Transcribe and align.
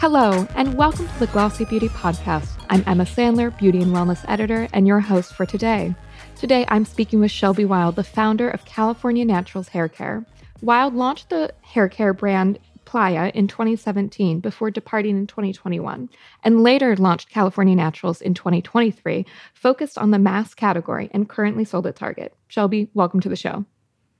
Hello, 0.00 0.46
and 0.54 0.74
welcome 0.74 1.08
to 1.08 1.18
the 1.18 1.26
Glossy 1.26 1.64
Beauty 1.64 1.88
Podcast. 1.88 2.50
I'm 2.70 2.84
Emma 2.86 3.02
Sandler, 3.02 3.58
Beauty 3.58 3.82
and 3.82 3.92
Wellness 3.92 4.24
Editor, 4.28 4.68
and 4.72 4.86
your 4.86 5.00
host 5.00 5.34
for 5.34 5.44
today. 5.44 5.92
Today, 6.36 6.64
I'm 6.68 6.84
speaking 6.84 7.18
with 7.18 7.32
Shelby 7.32 7.64
Wild, 7.64 7.96
the 7.96 8.04
founder 8.04 8.48
of 8.48 8.64
California 8.64 9.24
Naturals 9.24 9.66
Hair 9.66 9.88
Care. 9.88 10.24
Wild 10.62 10.94
launched 10.94 11.30
the 11.30 11.52
hair 11.62 11.88
care 11.88 12.12
brand 12.12 12.60
Playa 12.84 13.32
in 13.34 13.48
2017 13.48 14.38
before 14.38 14.70
departing 14.70 15.18
in 15.18 15.26
2021, 15.26 16.08
and 16.44 16.62
later 16.62 16.94
launched 16.94 17.28
California 17.30 17.74
Naturals 17.74 18.20
in 18.20 18.34
2023, 18.34 19.26
focused 19.52 19.98
on 19.98 20.12
the 20.12 20.18
mass 20.20 20.54
category 20.54 21.10
and 21.12 21.28
currently 21.28 21.64
sold 21.64 21.88
at 21.88 21.96
Target. 21.96 22.32
Shelby, 22.46 22.88
welcome 22.94 23.18
to 23.18 23.28
the 23.28 23.34
show. 23.34 23.64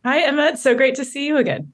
Hi, 0.05 0.23
Emma. 0.27 0.49
It's 0.49 0.63
so 0.63 0.75
great 0.75 0.97
to 0.97 1.05
see 1.05 1.29
you 1.29 1.37
again. 1.37 1.73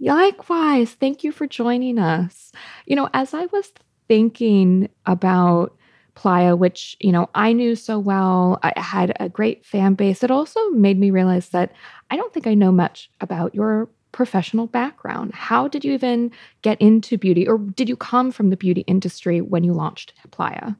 Likewise. 0.00 0.92
Thank 0.92 1.24
you 1.24 1.32
for 1.32 1.46
joining 1.46 1.98
us. 1.98 2.52
You 2.86 2.96
know, 2.96 3.08
as 3.14 3.32
I 3.34 3.46
was 3.46 3.72
thinking 4.08 4.88
about 5.06 5.76
Playa, 6.14 6.56
which, 6.56 6.96
you 7.00 7.10
know, 7.10 7.28
I 7.34 7.52
knew 7.52 7.74
so 7.74 7.98
well, 7.98 8.58
I 8.62 8.72
had 8.76 9.16
a 9.18 9.28
great 9.28 9.64
fan 9.64 9.94
base, 9.94 10.22
it 10.22 10.30
also 10.30 10.70
made 10.70 10.98
me 10.98 11.10
realize 11.10 11.48
that 11.50 11.72
I 12.10 12.16
don't 12.16 12.32
think 12.32 12.46
I 12.46 12.54
know 12.54 12.70
much 12.70 13.10
about 13.20 13.54
your 13.54 13.88
professional 14.12 14.68
background. 14.68 15.34
How 15.34 15.66
did 15.66 15.84
you 15.84 15.92
even 15.92 16.30
get 16.62 16.80
into 16.80 17.18
beauty, 17.18 17.48
or 17.48 17.58
did 17.58 17.88
you 17.88 17.96
come 17.96 18.30
from 18.30 18.50
the 18.50 18.56
beauty 18.56 18.82
industry 18.82 19.40
when 19.40 19.64
you 19.64 19.72
launched 19.72 20.14
Playa? 20.30 20.74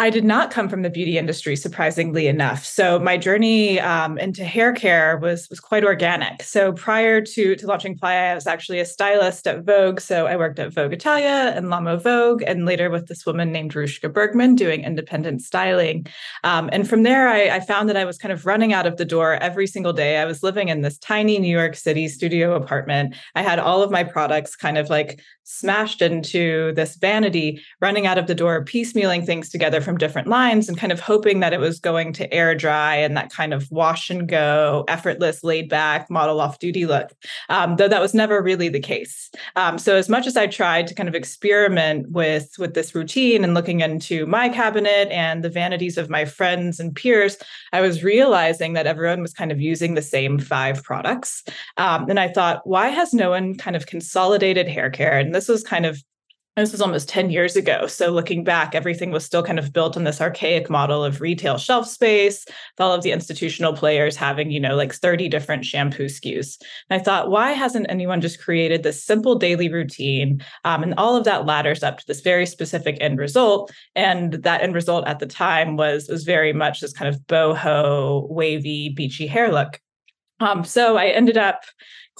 I 0.00 0.08
did 0.08 0.24
not 0.24 0.50
come 0.50 0.70
from 0.70 0.80
the 0.80 0.88
beauty 0.88 1.18
industry, 1.18 1.54
surprisingly 1.54 2.26
enough. 2.26 2.64
So 2.64 2.98
my 2.98 3.18
journey 3.18 3.78
um, 3.80 4.16
into 4.16 4.46
hair 4.46 4.72
care 4.72 5.18
was 5.18 5.46
was 5.50 5.60
quite 5.60 5.84
organic. 5.84 6.42
So 6.42 6.72
prior 6.72 7.20
to 7.20 7.54
to 7.54 7.66
launching 7.66 7.98
Playa, 7.98 8.32
I 8.32 8.34
was 8.34 8.46
actually 8.46 8.80
a 8.80 8.86
stylist 8.86 9.46
at 9.46 9.62
Vogue. 9.62 10.00
So 10.00 10.26
I 10.26 10.36
worked 10.36 10.58
at 10.58 10.72
Vogue 10.72 10.94
Italia 10.94 11.52
and 11.54 11.68
L'Uomo 11.68 12.00
Vogue, 12.00 12.42
and 12.46 12.64
later 12.64 12.88
with 12.88 13.08
this 13.08 13.26
woman 13.26 13.52
named 13.52 13.74
Rushka 13.74 14.10
Bergman 14.10 14.54
doing 14.54 14.84
independent 14.84 15.42
styling. 15.42 16.06
Um, 16.44 16.70
and 16.72 16.88
from 16.88 17.02
there, 17.02 17.28
I, 17.28 17.56
I 17.56 17.60
found 17.60 17.90
that 17.90 17.98
I 17.98 18.06
was 18.06 18.16
kind 18.16 18.32
of 18.32 18.46
running 18.46 18.72
out 18.72 18.86
of 18.86 18.96
the 18.96 19.04
door 19.04 19.34
every 19.34 19.66
single 19.66 19.92
day. 19.92 20.16
I 20.16 20.24
was 20.24 20.42
living 20.42 20.68
in 20.68 20.80
this 20.80 20.96
tiny 20.96 21.38
New 21.38 21.54
York 21.54 21.76
City 21.76 22.08
studio 22.08 22.54
apartment. 22.54 23.14
I 23.34 23.42
had 23.42 23.58
all 23.58 23.82
of 23.82 23.90
my 23.90 24.04
products 24.04 24.56
kind 24.56 24.78
of 24.78 24.88
like 24.88 25.20
smashed 25.44 26.00
into 26.00 26.72
this 26.74 26.94
vanity, 26.94 27.60
running 27.80 28.06
out 28.06 28.18
of 28.18 28.28
the 28.28 28.34
door, 28.34 28.64
piecemealing 28.64 29.26
things 29.26 29.48
together 29.48 29.80
from 29.90 29.98
different 29.98 30.28
lines 30.28 30.68
and 30.68 30.78
kind 30.78 30.92
of 30.92 31.00
hoping 31.00 31.40
that 31.40 31.52
it 31.52 31.58
was 31.58 31.80
going 31.80 32.12
to 32.12 32.32
air 32.32 32.54
dry 32.54 32.94
and 32.94 33.16
that 33.16 33.28
kind 33.32 33.52
of 33.52 33.68
wash 33.72 34.08
and 34.08 34.28
go, 34.28 34.84
effortless, 34.86 35.42
laid 35.42 35.68
back, 35.68 36.08
model 36.08 36.40
off 36.40 36.60
duty 36.60 36.86
look, 36.86 37.10
um, 37.48 37.74
though 37.74 37.88
that 37.88 38.00
was 38.00 38.14
never 38.14 38.40
really 38.40 38.68
the 38.68 38.78
case. 38.78 39.28
Um, 39.56 39.78
so 39.78 39.96
as 39.96 40.08
much 40.08 40.28
as 40.28 40.36
I 40.36 40.46
tried 40.46 40.86
to 40.86 40.94
kind 40.94 41.08
of 41.08 41.16
experiment 41.16 42.08
with, 42.12 42.52
with 42.56 42.74
this 42.74 42.94
routine 42.94 43.42
and 43.42 43.52
looking 43.52 43.80
into 43.80 44.26
my 44.26 44.48
cabinet 44.48 45.08
and 45.10 45.42
the 45.42 45.50
vanities 45.50 45.98
of 45.98 46.08
my 46.08 46.24
friends 46.24 46.78
and 46.78 46.94
peers, 46.94 47.36
I 47.72 47.80
was 47.80 48.04
realizing 48.04 48.74
that 48.74 48.86
everyone 48.86 49.22
was 49.22 49.34
kind 49.34 49.50
of 49.50 49.60
using 49.60 49.94
the 49.94 50.02
same 50.02 50.38
five 50.38 50.84
products. 50.84 51.42
Um, 51.78 52.08
and 52.08 52.20
I 52.20 52.28
thought, 52.28 52.64
why 52.64 52.90
has 52.90 53.12
no 53.12 53.30
one 53.30 53.56
kind 53.56 53.74
of 53.74 53.86
consolidated 53.86 54.68
hair 54.68 54.88
care? 54.88 55.18
And 55.18 55.34
this 55.34 55.48
was 55.48 55.64
kind 55.64 55.84
of 55.84 56.00
this 56.60 56.72
was 56.72 56.80
almost 56.80 57.08
10 57.08 57.30
years 57.30 57.56
ago. 57.56 57.86
So 57.86 58.10
looking 58.10 58.44
back, 58.44 58.74
everything 58.74 59.10
was 59.10 59.24
still 59.24 59.42
kind 59.42 59.58
of 59.58 59.72
built 59.72 59.96
on 59.96 60.04
this 60.04 60.20
archaic 60.20 60.70
model 60.70 61.04
of 61.04 61.20
retail 61.20 61.58
shelf 61.58 61.86
space, 61.86 62.44
with 62.46 62.80
all 62.80 62.92
of 62.92 63.02
the 63.02 63.12
institutional 63.12 63.72
players 63.72 64.16
having, 64.16 64.50
you 64.50 64.60
know, 64.60 64.76
like 64.76 64.92
30 64.92 65.28
different 65.28 65.64
shampoo 65.64 66.06
SKUs. 66.06 66.58
And 66.88 67.00
I 67.00 67.02
thought, 67.02 67.30
why 67.30 67.52
hasn't 67.52 67.86
anyone 67.88 68.20
just 68.20 68.40
created 68.40 68.82
this 68.82 69.04
simple 69.04 69.36
daily 69.36 69.72
routine? 69.72 70.42
Um, 70.64 70.82
and 70.82 70.94
all 70.96 71.16
of 71.16 71.24
that 71.24 71.46
ladders 71.46 71.82
up 71.82 71.98
to 71.98 72.06
this 72.06 72.20
very 72.20 72.46
specific 72.46 72.96
end 73.00 73.18
result. 73.18 73.72
And 73.94 74.34
that 74.34 74.62
end 74.62 74.74
result 74.74 75.06
at 75.06 75.18
the 75.18 75.26
time 75.26 75.76
was, 75.76 76.08
was 76.08 76.24
very 76.24 76.52
much 76.52 76.80
this 76.80 76.92
kind 76.92 77.08
of 77.08 77.20
boho, 77.22 78.28
wavy, 78.30 78.90
beachy 78.90 79.26
hair 79.26 79.50
look. 79.52 79.80
Um, 80.40 80.64
so 80.64 80.96
I 80.96 81.08
ended 81.08 81.36
up 81.36 81.64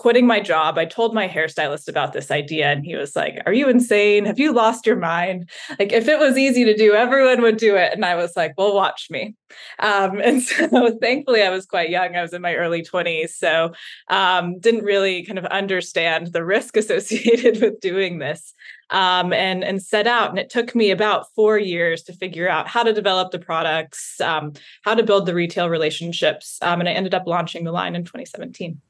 quitting 0.01 0.27
my 0.27 0.41
job. 0.41 0.79
I 0.79 0.87
told 0.87 1.13
my 1.13 1.29
hairstylist 1.29 1.87
about 1.87 2.15
this 2.15 2.31
idea, 2.31 2.73
and 2.73 2.87
he 2.87 2.97
was 2.97 3.15
like, 3.15 3.39
Are 3.45 3.53
you 3.53 3.69
insane? 3.69 4.25
Have 4.25 4.39
you 4.39 4.51
lost 4.51 4.87
your 4.87 4.97
mind? 4.97 5.51
Like, 5.79 5.93
if 5.93 6.09
it 6.09 6.19
was 6.19 6.39
easy 6.39 6.65
to 6.65 6.75
do, 6.75 6.95
everyone 6.95 7.43
would 7.43 7.59
do 7.59 7.77
it. 7.77 7.93
And 7.93 8.03
I 8.03 8.15
was 8.15 8.35
like, 8.35 8.55
Well, 8.57 8.75
watch 8.75 9.09
me. 9.11 9.35
Um, 9.79 10.19
and 10.25 10.43
so 10.43 10.99
thankfully, 11.03 11.43
I 11.43 11.51
was 11.51 11.67
quite 11.67 11.91
young. 11.91 12.17
I 12.17 12.23
was 12.23 12.33
in 12.33 12.41
my 12.41 12.55
early 12.55 12.83
20s. 12.83 13.33
So 13.33 13.73
um, 14.09 14.59
didn't 14.59 14.85
really 14.85 15.23
kind 15.23 15.39
of 15.39 15.45
understand 15.45 16.29
the 16.29 16.47
risk 16.47 16.77
associated 16.79 17.61
with 17.61 17.81
doing 17.81 18.21
this. 18.21 18.55
Um, 18.89 19.33
and 19.33 19.63
and 19.63 19.81
set 19.81 20.09
out. 20.09 20.31
And 20.31 20.39
it 20.39 20.51
took 20.51 20.75
me 20.75 20.91
about 20.91 21.27
four 21.37 21.59
years 21.59 22.03
to 22.05 22.13
figure 22.15 22.49
out 22.49 22.67
how 22.67 22.83
to 22.83 22.93
develop 22.93 23.33
the 23.33 23.39
products, 23.39 24.21
um, 24.21 24.55
how 24.83 24.95
to 24.95 25.05
build 25.05 25.27
the 25.27 25.35
retail 25.35 25.69
relationships, 25.69 26.59
um, 26.63 26.81
and 26.81 26.89
I 26.89 26.93
ended 26.93 27.15
up 27.15 27.23
launching 27.27 27.63
the 27.63 27.71
line 27.71 27.95
in 27.95 28.03
2017 28.03 28.81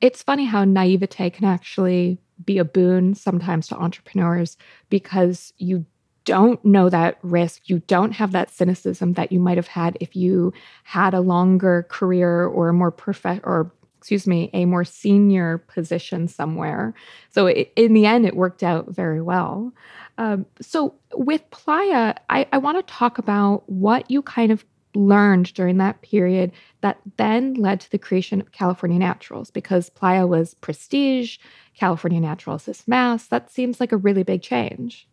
it's 0.00 0.22
funny 0.22 0.44
how 0.44 0.64
naivete 0.64 1.30
can 1.30 1.44
actually 1.44 2.18
be 2.44 2.58
a 2.58 2.64
boon 2.64 3.14
sometimes 3.14 3.68
to 3.68 3.76
entrepreneurs 3.76 4.56
because 4.90 5.52
you 5.58 5.86
don't 6.24 6.62
know 6.64 6.90
that 6.90 7.18
risk. 7.22 7.62
You 7.66 7.78
don't 7.86 8.12
have 8.12 8.32
that 8.32 8.50
cynicism 8.50 9.14
that 9.14 9.32
you 9.32 9.40
might 9.40 9.56
have 9.56 9.68
had 9.68 9.96
if 10.00 10.14
you 10.14 10.52
had 10.82 11.14
a 11.14 11.20
longer 11.20 11.86
career 11.88 12.44
or 12.44 12.68
a 12.68 12.74
more 12.74 12.90
perfect 12.90 13.46
or 13.46 13.72
excuse 13.98 14.26
me, 14.26 14.50
a 14.52 14.66
more 14.66 14.84
senior 14.84 15.58
position 15.58 16.28
somewhere. 16.28 16.94
So 17.30 17.46
it, 17.46 17.72
in 17.74 17.92
the 17.92 18.06
end, 18.06 18.24
it 18.24 18.36
worked 18.36 18.62
out 18.62 18.88
very 18.88 19.20
well. 19.20 19.72
Um, 20.18 20.46
so 20.60 20.94
with 21.14 21.48
Playa, 21.50 22.14
I, 22.30 22.46
I 22.52 22.58
want 22.58 22.78
to 22.78 22.92
talk 22.92 23.18
about 23.18 23.68
what 23.68 24.08
you 24.08 24.22
kind 24.22 24.52
of 24.52 24.64
learned 24.96 25.52
during 25.54 25.76
that 25.78 26.02
period 26.02 26.52
that 26.80 26.98
then 27.16 27.54
led 27.54 27.80
to 27.80 27.90
the 27.90 27.98
creation 27.98 28.40
of 28.40 28.52
California 28.52 28.98
Naturals 28.98 29.50
because 29.50 29.90
Playa 29.90 30.26
was 30.26 30.54
prestige, 30.54 31.38
California 31.76 32.20
Naturals 32.20 32.66
is 32.68 32.86
mass. 32.88 33.26
That 33.26 33.50
seems 33.50 33.80
like 33.80 33.92
a 33.92 33.96
really 33.96 34.22
big 34.22 34.42
change. 34.42 35.08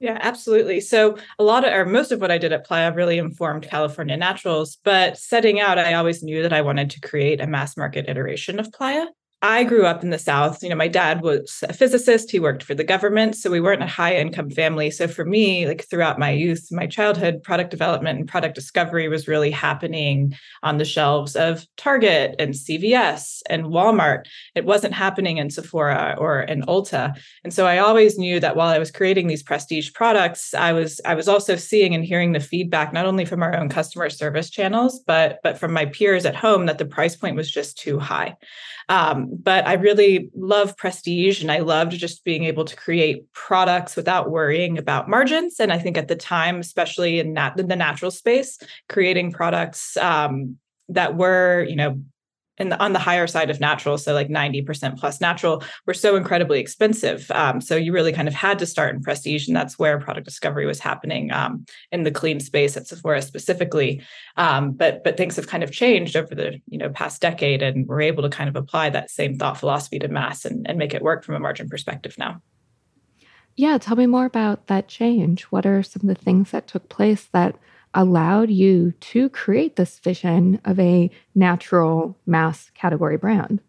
Yeah, 0.00 0.18
absolutely. 0.20 0.80
So 0.80 1.16
a 1.38 1.44
lot 1.44 1.64
of 1.64 1.72
or 1.72 1.86
most 1.86 2.10
of 2.10 2.20
what 2.20 2.32
I 2.32 2.38
did 2.38 2.52
at 2.52 2.66
Playa 2.66 2.92
really 2.92 3.18
informed 3.18 3.62
California 3.62 4.16
Naturals, 4.16 4.76
but 4.82 5.16
setting 5.16 5.60
out, 5.60 5.78
I 5.78 5.94
always 5.94 6.24
knew 6.24 6.42
that 6.42 6.52
I 6.52 6.60
wanted 6.60 6.90
to 6.90 7.00
create 7.00 7.40
a 7.40 7.46
mass 7.46 7.76
market 7.76 8.08
iteration 8.08 8.58
of 8.58 8.72
Playa. 8.72 9.06
I 9.44 9.64
grew 9.64 9.84
up 9.84 10.04
in 10.04 10.10
the 10.10 10.20
South. 10.20 10.62
You 10.62 10.68
know, 10.68 10.76
my 10.76 10.86
dad 10.86 11.20
was 11.20 11.64
a 11.68 11.72
physicist. 11.72 12.30
He 12.30 12.38
worked 12.38 12.62
for 12.62 12.76
the 12.76 12.84
government. 12.84 13.34
So 13.34 13.50
we 13.50 13.60
weren't 13.60 13.82
a 13.82 13.88
high 13.88 14.14
income 14.14 14.50
family. 14.50 14.88
So 14.88 15.08
for 15.08 15.24
me, 15.24 15.66
like 15.66 15.84
throughout 15.90 16.16
my 16.16 16.30
youth, 16.30 16.68
my 16.70 16.86
childhood, 16.86 17.42
product 17.42 17.72
development 17.72 18.20
and 18.20 18.28
product 18.28 18.54
discovery 18.54 19.08
was 19.08 19.26
really 19.26 19.50
happening 19.50 20.36
on 20.62 20.78
the 20.78 20.84
shelves 20.84 21.34
of 21.34 21.66
Target 21.76 22.36
and 22.38 22.54
CVS 22.54 23.42
and 23.50 23.64
Walmart. 23.64 24.26
It 24.54 24.64
wasn't 24.64 24.94
happening 24.94 25.38
in 25.38 25.50
Sephora 25.50 26.14
or 26.18 26.42
in 26.42 26.62
Ulta. 26.62 27.18
And 27.42 27.52
so 27.52 27.66
I 27.66 27.78
always 27.78 28.16
knew 28.16 28.38
that 28.38 28.54
while 28.54 28.68
I 28.68 28.78
was 28.78 28.92
creating 28.92 29.26
these 29.26 29.42
prestige 29.42 29.92
products, 29.92 30.54
I 30.54 30.72
was 30.72 31.00
I 31.04 31.16
was 31.16 31.26
also 31.26 31.56
seeing 31.56 31.96
and 31.96 32.04
hearing 32.04 32.30
the 32.30 32.38
feedback 32.38 32.92
not 32.92 33.06
only 33.06 33.24
from 33.24 33.42
our 33.42 33.56
own 33.56 33.68
customer 33.68 34.08
service 34.08 34.50
channels, 34.50 35.00
but 35.00 35.40
but 35.42 35.58
from 35.58 35.72
my 35.72 35.86
peers 35.86 36.24
at 36.24 36.36
home 36.36 36.66
that 36.66 36.78
the 36.78 36.84
price 36.84 37.16
point 37.16 37.34
was 37.34 37.50
just 37.50 37.76
too 37.76 37.98
high. 37.98 38.36
Um, 38.92 39.30
but 39.42 39.66
I 39.66 39.72
really 39.72 40.28
love 40.36 40.76
prestige 40.76 41.40
and 41.40 41.50
I 41.50 41.60
loved 41.60 41.92
just 41.92 42.24
being 42.24 42.44
able 42.44 42.66
to 42.66 42.76
create 42.76 43.24
products 43.32 43.96
without 43.96 44.30
worrying 44.30 44.76
about 44.76 45.08
margins. 45.08 45.58
And 45.58 45.72
I 45.72 45.78
think 45.78 45.96
at 45.96 46.08
the 46.08 46.14
time, 46.14 46.60
especially 46.60 47.18
in, 47.18 47.32
nat- 47.32 47.58
in 47.58 47.68
the 47.68 47.76
natural 47.76 48.10
space, 48.10 48.58
creating 48.90 49.32
products 49.32 49.96
um, 49.96 50.58
that 50.90 51.16
were, 51.16 51.64
you 51.66 51.74
know, 51.74 52.02
the, 52.58 52.78
on 52.78 52.92
the 52.92 52.98
higher 52.98 53.26
side 53.26 53.50
of 53.50 53.60
natural, 53.60 53.96
so 53.98 54.12
like 54.12 54.28
90% 54.28 54.98
plus 54.98 55.20
natural, 55.20 55.62
were 55.86 55.94
so 55.94 56.16
incredibly 56.16 56.60
expensive. 56.60 57.30
Um, 57.30 57.60
so 57.60 57.76
you 57.76 57.92
really 57.92 58.12
kind 58.12 58.28
of 58.28 58.34
had 58.34 58.58
to 58.58 58.66
start 58.66 58.94
in 58.94 59.02
prestige, 59.02 59.48
and 59.48 59.56
that's 59.56 59.78
where 59.78 59.98
product 59.98 60.26
discovery 60.26 60.66
was 60.66 60.78
happening 60.78 61.32
um, 61.32 61.64
in 61.90 62.02
the 62.02 62.10
clean 62.10 62.40
space 62.40 62.76
at 62.76 62.86
Sephora 62.86 63.22
specifically. 63.22 64.02
Um, 64.36 64.72
but 64.72 65.02
but 65.02 65.16
things 65.16 65.36
have 65.36 65.48
kind 65.48 65.62
of 65.62 65.72
changed 65.72 66.16
over 66.16 66.34
the 66.34 66.60
you 66.68 66.78
know 66.78 66.90
past 66.90 67.20
decade, 67.22 67.62
and 67.62 67.86
we're 67.86 68.02
able 68.02 68.22
to 68.22 68.28
kind 68.28 68.48
of 68.48 68.56
apply 68.56 68.90
that 68.90 69.10
same 69.10 69.38
thought 69.38 69.58
philosophy 69.58 69.98
to 69.98 70.08
mass 70.08 70.44
and, 70.44 70.68
and 70.68 70.78
make 70.78 70.94
it 70.94 71.02
work 71.02 71.24
from 71.24 71.34
a 71.34 71.40
margin 71.40 71.68
perspective 71.68 72.16
now. 72.18 72.40
Yeah, 73.56 73.76
tell 73.78 73.96
me 73.96 74.06
more 74.06 74.24
about 74.24 74.66
that 74.68 74.88
change. 74.88 75.42
What 75.44 75.66
are 75.66 75.82
some 75.82 76.08
of 76.08 76.16
the 76.16 76.22
things 76.22 76.50
that 76.52 76.66
took 76.66 76.88
place 76.88 77.28
that 77.32 77.56
allowed 77.94 78.50
you 78.50 78.92
to 79.00 79.28
create 79.30 79.76
this 79.76 79.98
vision 79.98 80.60
of 80.64 80.78
a 80.78 81.10
natural 81.34 82.16
mass 82.26 82.70
category 82.74 83.16
brand? 83.16 83.60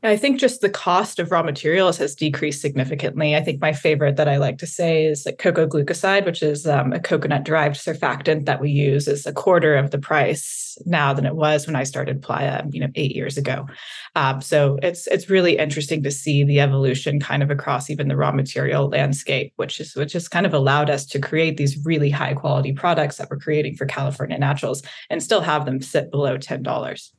I 0.00 0.16
think 0.16 0.38
just 0.38 0.60
the 0.60 0.70
cost 0.70 1.18
of 1.18 1.32
raw 1.32 1.42
materials 1.42 1.96
has 1.98 2.14
decreased 2.14 2.60
significantly. 2.60 3.34
I 3.34 3.42
think 3.42 3.60
my 3.60 3.72
favorite 3.72 4.14
that 4.16 4.28
I 4.28 4.36
like 4.36 4.58
to 4.58 4.66
say 4.66 5.06
is 5.06 5.26
like 5.26 5.38
coco 5.38 5.66
glucoside, 5.66 6.24
which 6.24 6.40
is 6.40 6.68
um, 6.68 6.92
a 6.92 7.00
coconut 7.00 7.42
derived 7.42 7.74
surfactant 7.74 8.44
that 8.44 8.60
we 8.60 8.70
use, 8.70 9.08
is 9.08 9.26
a 9.26 9.32
quarter 9.32 9.74
of 9.74 9.90
the 9.90 9.98
price 9.98 10.78
now 10.86 11.12
than 11.12 11.26
it 11.26 11.34
was 11.34 11.66
when 11.66 11.74
I 11.74 11.82
started 11.82 12.22
Playa, 12.22 12.62
you 12.70 12.78
know, 12.78 12.90
eight 12.94 13.16
years 13.16 13.36
ago. 13.36 13.66
Um, 14.14 14.40
so 14.40 14.78
it's 14.84 15.08
it's 15.08 15.28
really 15.28 15.58
interesting 15.58 16.04
to 16.04 16.12
see 16.12 16.44
the 16.44 16.60
evolution 16.60 17.18
kind 17.18 17.42
of 17.42 17.50
across 17.50 17.90
even 17.90 18.06
the 18.06 18.16
raw 18.16 18.30
material 18.30 18.88
landscape, 18.88 19.52
which 19.56 19.80
is 19.80 19.96
which 19.96 20.12
has 20.12 20.28
kind 20.28 20.46
of 20.46 20.54
allowed 20.54 20.90
us 20.90 21.06
to 21.06 21.18
create 21.18 21.56
these 21.56 21.84
really 21.84 22.10
high 22.10 22.34
quality 22.34 22.72
products 22.72 23.16
that 23.16 23.28
we're 23.30 23.38
creating 23.38 23.74
for 23.74 23.84
California 23.84 24.38
Naturals 24.38 24.80
and 25.10 25.24
still 25.24 25.40
have 25.40 25.64
them 25.64 25.82
sit 25.82 26.12
below 26.12 26.38
ten 26.38 26.62
dollars. 26.62 27.12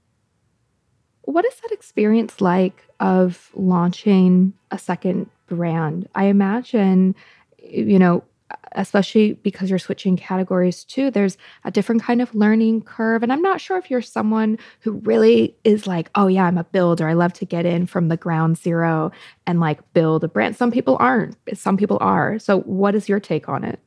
What 1.30 1.46
is 1.46 1.54
that 1.62 1.72
experience 1.72 2.42
like 2.42 2.88
of 3.00 3.52
launching 3.54 4.54
a 4.72 4.80
second 4.80 5.30
brand? 5.46 6.10
I 6.16 6.24
imagine, 6.24 7.14
you 7.62 8.00
know, 8.00 8.24
especially 8.72 9.34
because 9.34 9.70
you're 9.70 9.78
switching 9.78 10.18
categories 10.18 10.84
too, 10.84 11.12
there's 11.12 11.38
a 11.64 11.70
different 11.70 12.02
kind 12.02 12.20
of 12.24 12.34
learning 12.34 12.82
curve. 12.82 13.22
And 13.22 13.32
I'm 13.32 13.44
not 13.44 13.62
sure 13.62 13.78
if 13.78 13.92
you're 13.92 14.02
someone 14.02 14.58
who 14.80 14.94
really 14.94 15.56
is 15.64 15.86
like, 15.86 16.10
oh, 16.16 16.26
yeah, 16.26 16.46
I'm 16.46 16.58
a 16.58 16.64
builder. 16.64 17.08
I 17.08 17.14
love 17.14 17.34
to 17.34 17.46
get 17.46 17.64
in 17.64 17.86
from 17.86 18.08
the 18.08 18.18
ground 18.18 18.58
zero 18.58 19.12
and 19.46 19.60
like 19.60 19.94
build 19.94 20.24
a 20.24 20.28
brand. 20.28 20.56
Some 20.56 20.72
people 20.72 20.98
aren't, 21.00 21.38
some 21.54 21.78
people 21.78 22.00
are. 22.02 22.40
So, 22.40 22.62
what 22.62 22.96
is 22.96 23.08
your 23.08 23.20
take 23.20 23.48
on 23.48 23.64
it? 23.64 23.80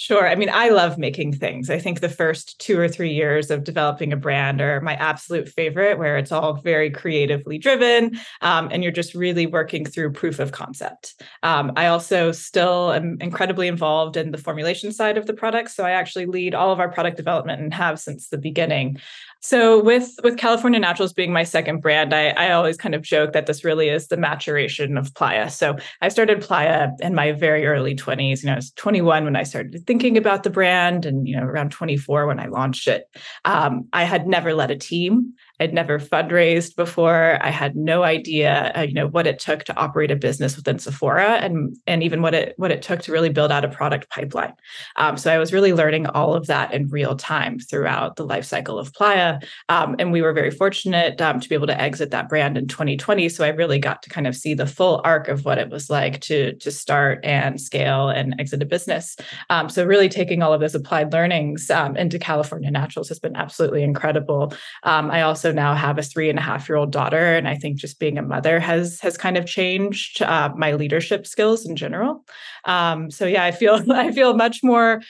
Sure. 0.00 0.26
I 0.26 0.34
mean, 0.34 0.48
I 0.50 0.70
love 0.70 0.96
making 0.96 1.34
things. 1.34 1.68
I 1.68 1.78
think 1.78 2.00
the 2.00 2.08
first 2.08 2.58
two 2.58 2.78
or 2.78 2.88
three 2.88 3.12
years 3.12 3.50
of 3.50 3.64
developing 3.64 4.14
a 4.14 4.16
brand 4.16 4.62
are 4.62 4.80
my 4.80 4.94
absolute 4.94 5.46
favorite, 5.46 5.98
where 5.98 6.16
it's 6.16 6.32
all 6.32 6.54
very 6.54 6.88
creatively 6.88 7.58
driven 7.58 8.18
um, 8.40 8.70
and 8.72 8.82
you're 8.82 8.92
just 8.92 9.14
really 9.14 9.46
working 9.46 9.84
through 9.84 10.12
proof 10.12 10.38
of 10.38 10.52
concept. 10.52 11.22
Um, 11.42 11.72
I 11.76 11.88
also 11.88 12.32
still 12.32 12.92
am 12.92 13.18
incredibly 13.20 13.68
involved 13.68 14.16
in 14.16 14.30
the 14.30 14.38
formulation 14.38 14.90
side 14.90 15.18
of 15.18 15.26
the 15.26 15.34
product. 15.34 15.70
So 15.70 15.84
I 15.84 15.90
actually 15.90 16.24
lead 16.24 16.54
all 16.54 16.72
of 16.72 16.80
our 16.80 16.90
product 16.90 17.18
development 17.18 17.60
and 17.60 17.74
have 17.74 18.00
since 18.00 18.28
the 18.28 18.38
beginning. 18.38 18.98
So 19.42 19.82
with 19.82 20.18
with 20.22 20.36
California 20.36 20.78
Naturals 20.78 21.14
being 21.14 21.32
my 21.32 21.44
second 21.44 21.80
brand, 21.80 22.14
I, 22.14 22.28
I 22.28 22.52
always 22.52 22.76
kind 22.76 22.94
of 22.94 23.00
joke 23.00 23.32
that 23.32 23.46
this 23.46 23.64
really 23.64 23.88
is 23.88 24.08
the 24.08 24.18
maturation 24.18 24.98
of 24.98 25.14
Playa. 25.14 25.48
So 25.48 25.76
I 26.02 26.10
started 26.10 26.42
Playa 26.42 26.88
in 27.00 27.14
my 27.14 27.32
very 27.32 27.66
early 27.66 27.96
20s. 27.96 28.42
You 28.42 28.48
know, 28.48 28.52
I 28.52 28.56
was 28.56 28.70
21 28.72 29.24
when 29.24 29.36
I 29.36 29.44
started 29.44 29.82
thinking 29.86 30.18
about 30.18 30.42
the 30.42 30.50
brand, 30.50 31.06
and 31.06 31.26
you 31.26 31.36
know, 31.36 31.44
around 31.44 31.72
24 31.72 32.26
when 32.26 32.38
I 32.38 32.46
launched 32.46 32.86
it. 32.86 33.04
Um, 33.46 33.88
I 33.94 34.04
had 34.04 34.26
never 34.26 34.52
led 34.52 34.70
a 34.70 34.76
team. 34.76 35.32
I'd 35.60 35.74
never 35.74 35.98
fundraised 35.98 36.74
before. 36.74 37.38
I 37.42 37.50
had 37.50 37.76
no 37.76 38.02
idea, 38.02 38.72
uh, 38.74 38.80
you 38.80 38.94
know, 38.94 39.06
what 39.06 39.26
it 39.26 39.38
took 39.38 39.64
to 39.64 39.76
operate 39.76 40.10
a 40.10 40.16
business 40.16 40.56
within 40.56 40.78
Sephora, 40.78 41.34
and 41.34 41.76
and 41.86 42.02
even 42.02 42.22
what 42.22 42.34
it 42.34 42.54
what 42.56 42.70
it 42.70 42.80
took 42.80 43.02
to 43.02 43.12
really 43.12 43.28
build 43.28 43.52
out 43.52 43.64
a 43.64 43.68
product 43.68 44.08
pipeline. 44.08 44.54
Um, 44.96 45.18
so 45.18 45.30
I 45.30 45.38
was 45.38 45.52
really 45.52 45.74
learning 45.74 46.06
all 46.06 46.34
of 46.34 46.46
that 46.46 46.72
in 46.72 46.88
real 46.88 47.14
time 47.14 47.58
throughout 47.58 48.16
the 48.16 48.24
life 48.24 48.46
cycle 48.46 48.78
of 48.78 48.94
Playa, 48.94 49.38
um, 49.68 49.96
and 49.98 50.12
we 50.12 50.22
were 50.22 50.32
very 50.32 50.50
fortunate 50.50 51.20
um, 51.20 51.40
to 51.40 51.48
be 51.48 51.54
able 51.54 51.66
to 51.66 51.80
exit 51.80 52.10
that 52.10 52.30
brand 52.30 52.56
in 52.56 52.66
2020. 52.66 53.28
So 53.28 53.44
I 53.44 53.48
really 53.48 53.78
got 53.78 54.02
to 54.04 54.10
kind 54.10 54.26
of 54.26 54.34
see 54.34 54.54
the 54.54 54.66
full 54.66 55.02
arc 55.04 55.28
of 55.28 55.44
what 55.44 55.58
it 55.58 55.68
was 55.68 55.90
like 55.90 56.20
to 56.22 56.54
to 56.54 56.70
start 56.70 57.20
and 57.22 57.60
scale 57.60 58.08
and 58.08 58.34
exit 58.40 58.62
a 58.62 58.66
business. 58.66 59.14
Um, 59.50 59.68
so 59.68 59.84
really 59.84 60.08
taking 60.08 60.42
all 60.42 60.54
of 60.54 60.60
those 60.60 60.74
applied 60.74 61.12
learnings 61.12 61.70
um, 61.70 61.98
into 61.98 62.18
California 62.18 62.70
Naturals 62.70 63.10
has 63.10 63.18
been 63.18 63.36
absolutely 63.36 63.82
incredible. 63.82 64.54
Um, 64.84 65.10
I 65.10 65.20
also 65.20 65.49
now 65.52 65.74
have 65.74 65.98
a 65.98 66.02
three 66.02 66.30
and 66.30 66.38
a 66.38 66.42
half 66.42 66.68
year 66.68 66.76
old 66.76 66.92
daughter, 66.92 67.34
and 67.34 67.48
I 67.48 67.56
think 67.56 67.76
just 67.78 67.98
being 67.98 68.18
a 68.18 68.22
mother 68.22 68.60
has 68.60 69.00
has 69.00 69.16
kind 69.16 69.36
of 69.36 69.46
changed 69.46 70.22
uh, 70.22 70.52
my 70.56 70.72
leadership 70.72 71.26
skills 71.26 71.66
in 71.66 71.76
general. 71.76 72.24
Um, 72.64 73.10
so 73.10 73.26
yeah, 73.26 73.44
I 73.44 73.50
feel 73.50 73.80
I 73.92 74.12
feel 74.12 74.34
much 74.34 74.60
more 74.62 75.00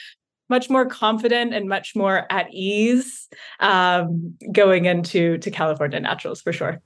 much 0.48 0.68
more 0.68 0.84
confident 0.84 1.54
and 1.54 1.68
much 1.68 1.94
more 1.94 2.26
at 2.30 2.52
ease 2.52 3.28
um, 3.60 4.34
going 4.52 4.84
into 4.84 5.38
to 5.38 5.50
California 5.50 6.00
Naturals 6.00 6.42
for 6.42 6.52
sure. 6.52 6.82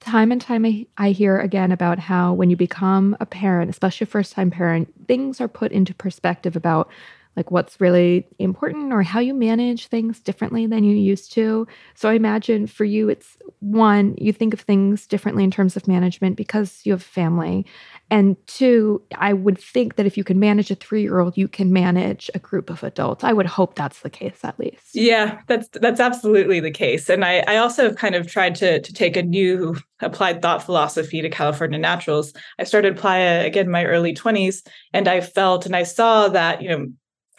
Time 0.00 0.30
and 0.30 0.40
time 0.40 0.64
I, 0.64 0.86
I 0.98 1.10
hear 1.10 1.40
again 1.40 1.72
about 1.72 1.98
how 1.98 2.32
when 2.32 2.50
you 2.50 2.56
become 2.56 3.16
a 3.18 3.26
parent, 3.26 3.70
especially 3.70 4.04
a 4.04 4.06
first 4.06 4.32
time 4.32 4.50
parent, 4.50 4.92
things 5.08 5.40
are 5.40 5.48
put 5.48 5.72
into 5.72 5.94
perspective 5.94 6.54
about 6.54 6.88
like 7.36 7.50
what's 7.50 7.80
really 7.80 8.26
important 8.38 8.92
or 8.92 9.02
how 9.02 9.20
you 9.20 9.34
manage 9.34 9.86
things 9.86 10.20
differently 10.20 10.66
than 10.66 10.84
you 10.84 10.96
used 10.96 11.32
to. 11.32 11.66
So 11.94 12.08
I 12.08 12.14
imagine 12.14 12.66
for 12.66 12.84
you, 12.84 13.08
it's 13.10 13.36
one, 13.60 14.14
you 14.18 14.32
think 14.32 14.54
of 14.54 14.60
things 14.60 15.06
differently 15.06 15.44
in 15.44 15.50
terms 15.50 15.76
of 15.76 15.86
management 15.86 16.36
because 16.36 16.80
you 16.84 16.92
have 16.92 17.02
family. 17.02 17.66
And 18.10 18.36
two, 18.46 19.02
I 19.16 19.32
would 19.32 19.58
think 19.58 19.96
that 19.96 20.06
if 20.06 20.16
you 20.16 20.24
can 20.24 20.38
manage 20.38 20.70
a 20.70 20.76
three 20.76 21.02
year 21.02 21.18
old, 21.18 21.36
you 21.36 21.48
can 21.48 21.72
manage 21.72 22.30
a 22.34 22.38
group 22.38 22.70
of 22.70 22.82
adults. 22.82 23.24
I 23.24 23.32
would 23.32 23.46
hope 23.46 23.74
that's 23.74 24.00
the 24.00 24.10
case 24.10 24.38
at 24.42 24.58
least. 24.58 24.94
Yeah, 24.94 25.40
that's 25.48 25.68
that's 25.72 26.00
absolutely 26.00 26.60
the 26.60 26.70
case. 26.70 27.10
And 27.10 27.24
I, 27.24 27.44
I 27.48 27.56
also 27.56 27.92
kind 27.92 28.14
of 28.14 28.26
tried 28.26 28.54
to, 28.56 28.80
to 28.80 28.92
take 28.92 29.16
a 29.16 29.22
new 29.22 29.76
applied 30.00 30.40
thought 30.40 30.62
philosophy 30.62 31.20
to 31.20 31.28
California 31.28 31.78
Naturals. 31.78 32.32
I 32.58 32.64
started 32.64 32.96
Playa 32.96 33.42
uh, 33.42 33.46
again 33.46 33.66
in 33.66 33.72
my 33.72 33.84
early 33.84 34.14
20s, 34.14 34.66
and 34.92 35.08
I 35.08 35.20
felt 35.20 35.66
and 35.66 35.74
I 35.74 35.82
saw 35.82 36.28
that, 36.28 36.62
you 36.62 36.68
know, 36.68 36.86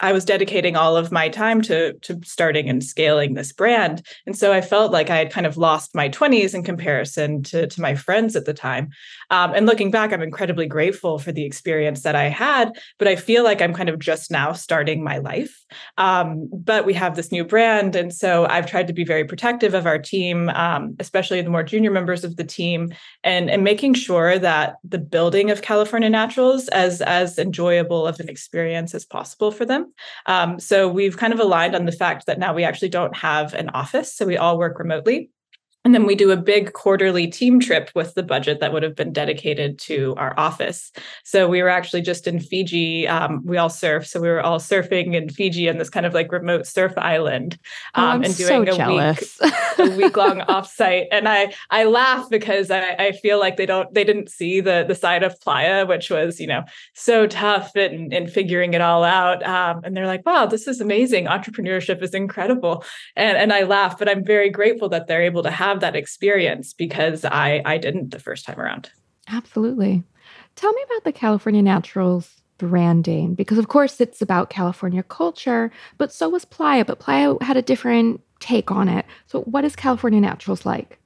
I 0.00 0.12
was 0.12 0.24
dedicating 0.24 0.76
all 0.76 0.96
of 0.96 1.10
my 1.10 1.28
time 1.28 1.60
to 1.62 1.94
to 1.94 2.20
starting 2.24 2.68
and 2.68 2.82
scaling 2.82 3.34
this 3.34 3.52
brand. 3.52 4.06
And 4.26 4.36
so 4.36 4.52
I 4.52 4.60
felt 4.60 4.92
like 4.92 5.10
I 5.10 5.16
had 5.16 5.32
kind 5.32 5.46
of 5.46 5.56
lost 5.56 5.94
my 5.94 6.08
20s 6.08 6.54
in 6.54 6.62
comparison 6.62 7.42
to, 7.44 7.66
to 7.66 7.80
my 7.80 7.94
friends 7.94 8.36
at 8.36 8.44
the 8.44 8.54
time. 8.54 8.90
Um, 9.30 9.52
and 9.54 9.66
looking 9.66 9.90
back, 9.90 10.12
I'm 10.12 10.22
incredibly 10.22 10.66
grateful 10.66 11.18
for 11.18 11.32
the 11.32 11.44
experience 11.44 12.02
that 12.02 12.16
I 12.16 12.28
had, 12.28 12.72
but 12.98 13.08
I 13.08 13.16
feel 13.16 13.44
like 13.44 13.60
I'm 13.60 13.74
kind 13.74 13.88
of 13.88 13.98
just 13.98 14.30
now 14.30 14.52
starting 14.52 15.02
my 15.02 15.18
life. 15.18 15.64
Um, 15.96 16.48
but 16.52 16.86
we 16.86 16.94
have 16.94 17.16
this 17.16 17.32
new 17.32 17.44
brand. 17.44 17.94
And 17.94 18.14
so 18.14 18.46
I've 18.46 18.66
tried 18.66 18.86
to 18.86 18.92
be 18.92 19.04
very 19.04 19.24
protective 19.24 19.74
of 19.74 19.86
our 19.86 19.98
team, 19.98 20.48
um, 20.50 20.96
especially 20.98 21.42
the 21.42 21.50
more 21.50 21.62
junior 21.62 21.90
members 21.90 22.24
of 22.24 22.36
the 22.36 22.44
team, 22.44 22.92
and, 23.24 23.50
and 23.50 23.64
making 23.64 23.94
sure 23.94 24.38
that 24.38 24.76
the 24.84 24.98
building 24.98 25.50
of 25.50 25.62
California 25.62 26.08
Naturals 26.08 26.68
as, 26.68 27.02
as 27.02 27.38
enjoyable 27.38 28.06
of 28.06 28.20
an 28.20 28.28
experience 28.28 28.94
as 28.94 29.04
possible 29.04 29.50
for 29.50 29.64
them. 29.64 29.87
Um, 30.26 30.58
so 30.60 30.88
we've 30.88 31.16
kind 31.16 31.32
of 31.32 31.40
aligned 31.40 31.74
on 31.74 31.84
the 31.84 31.92
fact 31.92 32.26
that 32.26 32.38
now 32.38 32.54
we 32.54 32.64
actually 32.64 32.88
don't 32.88 33.16
have 33.16 33.54
an 33.54 33.70
office, 33.70 34.14
so 34.14 34.26
we 34.26 34.36
all 34.36 34.58
work 34.58 34.78
remotely. 34.78 35.30
And 35.88 35.94
then 35.94 36.04
we 36.04 36.16
do 36.16 36.30
a 36.30 36.36
big 36.36 36.74
quarterly 36.74 37.26
team 37.26 37.60
trip 37.60 37.90
with 37.94 38.12
the 38.12 38.22
budget 38.22 38.60
that 38.60 38.74
would 38.74 38.82
have 38.82 38.94
been 38.94 39.10
dedicated 39.10 39.78
to 39.78 40.14
our 40.18 40.38
office. 40.38 40.92
So 41.24 41.48
we 41.48 41.62
were 41.62 41.70
actually 41.70 42.02
just 42.02 42.26
in 42.26 42.40
Fiji. 42.40 43.08
Um, 43.08 43.40
we 43.46 43.56
all 43.56 43.70
surf. 43.70 44.06
So 44.06 44.20
we 44.20 44.28
were 44.28 44.42
all 44.42 44.58
surfing 44.58 45.14
in 45.14 45.30
Fiji 45.30 45.66
on 45.66 45.78
this 45.78 45.88
kind 45.88 46.04
of 46.04 46.12
like 46.12 46.30
remote 46.30 46.66
surf 46.66 46.92
island 46.98 47.58
oh, 47.94 48.04
um, 48.04 48.22
and 48.22 48.36
doing 48.36 48.70
so 48.70 48.78
a 48.78 49.12
week, 49.12 49.28
a 49.78 49.88
week 49.96 50.14
long 50.14 50.40
offsite. 50.40 51.06
And 51.10 51.26
I, 51.26 51.54
I 51.70 51.84
laugh 51.84 52.28
because 52.28 52.70
I, 52.70 52.90
I 52.98 53.12
feel 53.12 53.40
like 53.40 53.56
they 53.56 53.64
don't, 53.64 53.94
they 53.94 54.04
didn't 54.04 54.28
see 54.28 54.60
the, 54.60 54.84
the 54.86 54.94
side 54.94 55.22
of 55.22 55.40
Playa, 55.40 55.86
which 55.86 56.10
was, 56.10 56.38
you 56.38 56.48
know, 56.48 56.64
so 56.92 57.26
tough 57.26 57.74
and, 57.76 58.12
and 58.12 58.30
figuring 58.30 58.74
it 58.74 58.82
all 58.82 59.04
out. 59.04 59.42
Um, 59.42 59.80
and 59.84 59.96
they're 59.96 60.06
like, 60.06 60.26
wow, 60.26 60.44
this 60.44 60.68
is 60.68 60.82
amazing. 60.82 61.24
Entrepreneurship 61.24 62.02
is 62.02 62.12
incredible. 62.12 62.84
And, 63.16 63.38
and 63.38 63.54
I 63.54 63.62
laugh, 63.62 63.98
but 63.98 64.06
I'm 64.06 64.22
very 64.22 64.50
grateful 64.50 64.90
that 64.90 65.06
they're 65.06 65.22
able 65.22 65.42
to 65.44 65.50
have 65.50 65.77
have 65.78 65.92
that 65.92 65.98
experience 65.98 66.72
because 66.72 67.24
I 67.24 67.62
I 67.64 67.78
didn't 67.78 68.10
the 68.10 68.18
first 68.20 68.44
time 68.44 68.60
around. 68.60 68.90
Absolutely. 69.28 70.02
Tell 70.56 70.72
me 70.72 70.82
about 70.86 71.04
the 71.04 71.12
California 71.12 71.62
Naturals 71.62 72.42
branding 72.58 73.34
because 73.34 73.58
of 73.58 73.68
course 73.68 74.00
it's 74.00 74.20
about 74.20 74.50
California 74.50 75.02
culture, 75.04 75.70
but 75.96 76.12
so 76.12 76.28
was 76.28 76.44
Playa, 76.44 76.84
but 76.84 76.98
Playa 76.98 77.34
had 77.40 77.56
a 77.56 77.62
different 77.62 78.20
take 78.40 78.70
on 78.70 78.88
it. 78.88 79.06
So 79.26 79.42
what 79.42 79.64
is 79.64 79.76
California 79.76 80.20
Naturals 80.20 80.66
like? 80.66 80.98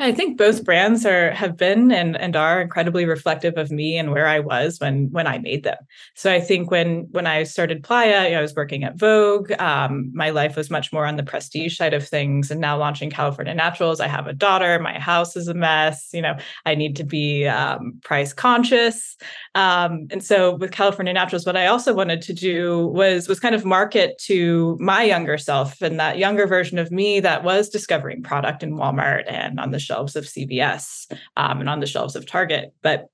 I 0.00 0.12
think 0.12 0.38
both 0.38 0.64
brands 0.64 1.04
are 1.04 1.30
have 1.32 1.58
been 1.58 1.92
and 1.92 2.16
and 2.16 2.34
are 2.34 2.62
incredibly 2.62 3.04
reflective 3.04 3.58
of 3.58 3.70
me 3.70 3.98
and 3.98 4.12
where 4.12 4.26
I 4.26 4.40
was 4.40 4.78
when 4.80 5.10
when 5.10 5.26
I 5.26 5.38
made 5.38 5.62
them. 5.62 5.76
So 6.14 6.32
I 6.32 6.40
think 6.40 6.70
when 6.70 7.06
when 7.10 7.26
I 7.26 7.42
started 7.42 7.84
Playa, 7.84 8.24
you 8.24 8.30
know, 8.30 8.38
I 8.38 8.42
was 8.42 8.54
working 8.54 8.82
at 8.82 8.96
Vogue. 8.96 9.52
Um, 9.60 10.10
my 10.14 10.30
life 10.30 10.56
was 10.56 10.70
much 10.70 10.90
more 10.90 11.04
on 11.04 11.16
the 11.16 11.22
prestige 11.22 11.76
side 11.76 11.92
of 11.92 12.08
things, 12.08 12.50
and 12.50 12.62
now 12.62 12.78
launching 12.78 13.10
California 13.10 13.54
Naturals, 13.54 14.00
I 14.00 14.08
have 14.08 14.26
a 14.26 14.32
daughter. 14.32 14.78
My 14.78 14.98
house 14.98 15.36
is 15.36 15.48
a 15.48 15.54
mess. 15.54 16.08
You 16.14 16.22
know, 16.22 16.36
I 16.64 16.74
need 16.74 16.96
to 16.96 17.04
be 17.04 17.46
um, 17.46 18.00
price 18.02 18.32
conscious. 18.32 19.18
Um, 19.54 20.06
and 20.10 20.24
so 20.24 20.54
with 20.56 20.70
California 20.70 21.12
Naturals, 21.12 21.44
what 21.44 21.58
I 21.58 21.66
also 21.66 21.92
wanted 21.92 22.22
to 22.22 22.32
do 22.32 22.86
was 22.86 23.28
was 23.28 23.38
kind 23.38 23.54
of 23.54 23.66
market 23.66 24.16
to 24.24 24.78
my 24.80 25.02
younger 25.02 25.36
self 25.36 25.82
and 25.82 26.00
that 26.00 26.16
younger 26.16 26.46
version 26.46 26.78
of 26.78 26.90
me 26.90 27.20
that 27.20 27.44
was 27.44 27.68
discovering 27.68 28.22
product 28.22 28.62
in 28.62 28.76
Walmart 28.76 29.24
and 29.30 29.60
on 29.60 29.72
the 29.72 29.89
shelves 29.90 30.14
of 30.14 30.24
CVS 30.24 31.10
um, 31.36 31.60
and 31.60 31.68
on 31.68 31.80
the 31.80 31.86
shelves 31.86 32.14
of 32.14 32.26
Target. 32.26 32.72
But 32.82 33.06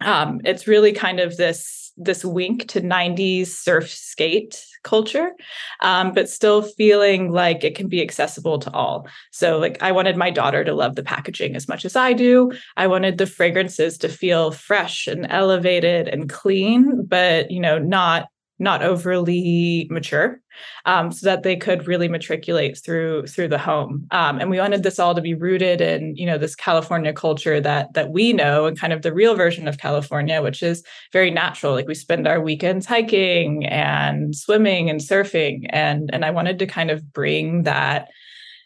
um, 0.00 0.40
it's 0.44 0.66
really 0.66 0.92
kind 0.92 1.20
of 1.20 1.36
this 1.36 1.92
this 1.98 2.24
wink 2.24 2.68
to 2.68 2.80
90s 2.80 3.48
surf 3.48 3.90
skate 3.90 4.64
culture, 4.82 5.32
um, 5.80 6.12
but 6.12 6.28
still 6.28 6.62
feeling 6.62 7.30
like 7.30 7.64
it 7.64 7.74
can 7.74 7.86
be 7.86 8.02
accessible 8.02 8.58
to 8.58 8.72
all. 8.72 9.06
So, 9.30 9.58
like, 9.58 9.80
I 9.82 9.92
wanted 9.92 10.16
my 10.16 10.30
daughter 10.30 10.64
to 10.64 10.74
love 10.74 10.96
the 10.96 11.02
packaging 11.02 11.54
as 11.54 11.68
much 11.68 11.84
as 11.84 11.94
I 11.94 12.14
do. 12.14 12.50
I 12.78 12.86
wanted 12.86 13.18
the 13.18 13.26
fragrances 13.26 13.98
to 13.98 14.08
feel 14.08 14.52
fresh 14.52 15.06
and 15.06 15.26
elevated 15.28 16.08
and 16.08 16.30
clean, 16.30 17.04
but, 17.04 17.50
you 17.50 17.60
know, 17.60 17.78
not 17.78 18.28
not 18.62 18.82
overly 18.82 19.88
mature 19.90 20.40
um, 20.84 21.10
so 21.10 21.26
that 21.26 21.42
they 21.42 21.56
could 21.56 21.88
really 21.88 22.08
matriculate 22.08 22.78
through 22.82 23.26
through 23.26 23.48
the 23.48 23.58
home. 23.58 24.06
Um, 24.12 24.40
and 24.40 24.48
we 24.48 24.58
wanted 24.58 24.82
this 24.84 24.98
all 24.98 25.14
to 25.14 25.20
be 25.20 25.34
rooted 25.34 25.80
in 25.80 26.14
you 26.16 26.24
know 26.24 26.38
this 26.38 26.54
california 26.54 27.12
culture 27.12 27.60
that 27.60 27.92
that 27.94 28.10
we 28.10 28.32
know 28.32 28.66
and 28.66 28.78
kind 28.78 28.92
of 28.92 29.02
the 29.02 29.12
real 29.12 29.34
version 29.34 29.66
of 29.66 29.78
california 29.78 30.40
which 30.40 30.62
is 30.62 30.84
very 31.12 31.30
natural. 31.30 31.74
Like 31.74 31.88
we 31.88 31.94
spend 31.94 32.28
our 32.28 32.40
weekends 32.40 32.86
hiking 32.86 33.66
and 33.66 34.34
swimming 34.36 34.88
and 34.88 35.00
surfing 35.00 35.66
and 35.70 36.10
and 36.12 36.24
i 36.24 36.30
wanted 36.30 36.58
to 36.60 36.66
kind 36.66 36.90
of 36.90 37.12
bring 37.12 37.64
that 37.64 38.08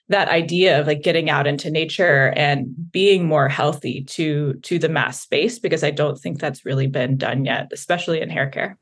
that 0.08 0.28
idea 0.28 0.80
of 0.80 0.86
like 0.86 1.02
getting 1.02 1.30
out 1.30 1.46
into 1.46 1.70
nature 1.70 2.32
and 2.36 2.68
being 2.92 3.26
more 3.26 3.48
healthy 3.48 4.04
to 4.04 4.54
to 4.62 4.78
the 4.78 4.88
mass 4.88 5.20
space 5.20 5.58
because 5.58 5.82
i 5.82 5.90
don't 5.90 6.18
think 6.18 6.38
that's 6.38 6.64
really 6.64 6.86
been 6.86 7.16
done 7.16 7.44
yet 7.44 7.68
especially 7.72 8.20
in 8.20 8.30
hair 8.30 8.48
care 8.48 8.78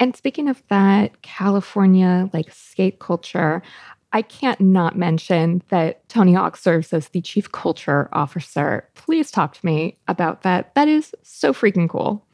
and 0.00 0.16
speaking 0.16 0.48
of 0.48 0.62
that 0.68 1.22
California 1.22 2.28
like 2.32 2.50
skate 2.50 2.98
culture, 2.98 3.62
I 4.12 4.22
can't 4.22 4.60
not 4.60 4.98
mention 4.98 5.62
that 5.68 6.08
Tony 6.08 6.32
Hawk 6.32 6.56
serves 6.56 6.92
as 6.92 7.10
the 7.10 7.20
chief 7.20 7.52
culture 7.52 8.08
officer. 8.12 8.88
Please 8.94 9.30
talk 9.30 9.52
to 9.54 9.64
me 9.64 9.98
about 10.08 10.42
that. 10.42 10.74
That 10.74 10.88
is 10.88 11.14
so 11.22 11.52
freaking 11.52 11.88
cool. 11.88 12.26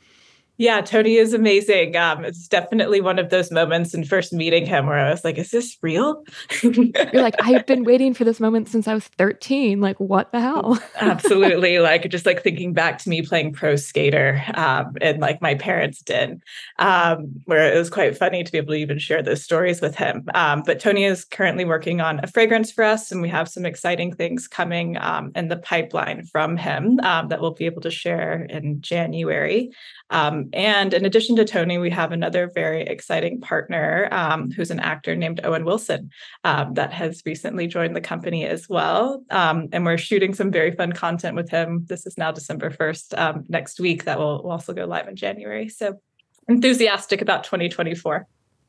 Yeah, 0.59 0.81
Tony 0.81 1.17
is 1.17 1.35
amazing. 1.35 1.97
Um, 1.97 2.25
it's 2.25 2.49
definitely 2.49 3.01
one 3.01 3.19
of 3.19 3.29
those 3.29 3.51
moments 3.51 3.93
in 3.93 4.05
first 4.05 4.33
meeting 4.33 4.65
him 4.65 4.87
where 4.87 4.99
I 4.99 5.11
was 5.11 5.23
like, 5.23 5.37
is 5.37 5.51
this 5.51 5.77
real? 5.83 6.25
You're 6.63 7.13
like, 7.13 7.35
I've 7.43 7.67
been 7.67 7.85
waiting 7.85 8.15
for 8.15 8.25
this 8.25 8.41
moment 8.41 8.69
since 8.69 8.89
I 8.89 8.95
was 8.95 9.07
13. 9.07 9.81
Like, 9.81 10.01
what 10.01 10.33
the 10.33 10.41
hell? 10.41 10.79
Absolutely. 11.01 11.77
Like, 11.87 12.09
just 12.11 12.27
like 12.27 12.43
thinking 12.43 12.73
back 12.73 12.99
to 12.99 13.09
me 13.09 13.23
playing 13.23 13.53
pro 13.53 13.77
skater 13.77 14.43
um, 14.55 14.97
and 15.01 15.21
like 15.21 15.41
my 15.41 15.55
parents 15.55 16.03
did, 16.03 16.43
um, 16.79 17.41
where 17.45 17.73
it 17.73 17.79
was 17.79 17.91
quite 17.91 18.17
funny 18.17 18.43
to 18.43 18.51
be 18.51 18.59
able 18.59 18.73
to 18.73 18.79
even 18.79 18.99
share 18.99 19.23
those 19.23 19.43
stories 19.43 19.81
with 19.81 19.95
him. 19.95 20.25
Um, 20.35 20.63
but 20.67 20.81
Tony 20.81 21.05
is 21.05 21.25
currently 21.25 21.65
working 21.65 22.01
on 22.01 22.19
a 22.25 22.27
fragrance 22.27 22.73
for 22.73 22.83
us, 22.83 23.13
and 23.13 23.23
we 23.23 23.29
have 23.29 23.49
some 23.49 23.65
exciting 23.65 24.13
things 24.13 24.49
coming 24.49 24.97
um, 24.97 25.31
in 25.37 25.49
the 25.49 25.59
pipeline 25.59 26.25
from 26.25 26.57
him 26.57 26.99
um, 27.01 27.29
that 27.29 27.41
we'll 27.41 27.53
be 27.53 27.67
able 27.67 27.83
to 27.83 27.91
share 27.91 28.45
in 28.45 28.81
January. 28.81 29.71
Um, 30.11 30.49
and 30.53 30.95
in 30.95 31.05
addition 31.05 31.37
to 31.37 31.45
Tony, 31.45 31.79
we 31.79 31.91
have 31.91 32.13
another 32.13 32.51
very 32.55 32.83
exciting 32.83 33.41
partner 33.41 34.09
um, 34.13 34.51
who's 34.51 34.71
an 34.71 34.81
actor 34.81 35.17
named 35.17 35.41
Owen 35.45 35.65
Wilson 35.65 36.11
um, 36.45 36.75
that 36.75 36.93
has 36.93 37.23
recently 37.27 37.67
joined 37.67 37.97
the 37.97 38.01
company 38.01 38.45
as 38.45 38.69
well. 38.69 39.25
Um, 39.31 39.69
and 39.73 39.85
we're 39.85 39.99
shooting 39.99 40.35
some 40.35 40.51
very 40.51 40.71
fun 40.71 40.93
content 40.93 41.35
with 41.35 41.51
him. 41.51 41.85
This 41.89 42.07
is 42.07 42.17
now 42.17 42.31
December 42.31 42.71
1st 42.71 43.19
um, 43.19 43.45
next 43.49 43.81
week 43.81 44.05
that 44.05 44.19
will, 44.19 44.43
will 44.43 44.53
also 44.53 44.73
go 44.73 44.85
live 44.85 45.09
in 45.09 45.17
January. 45.17 45.69
So 45.69 46.01
enthusiastic 46.49 47.21
about 47.21 47.45
2024. 47.45 48.27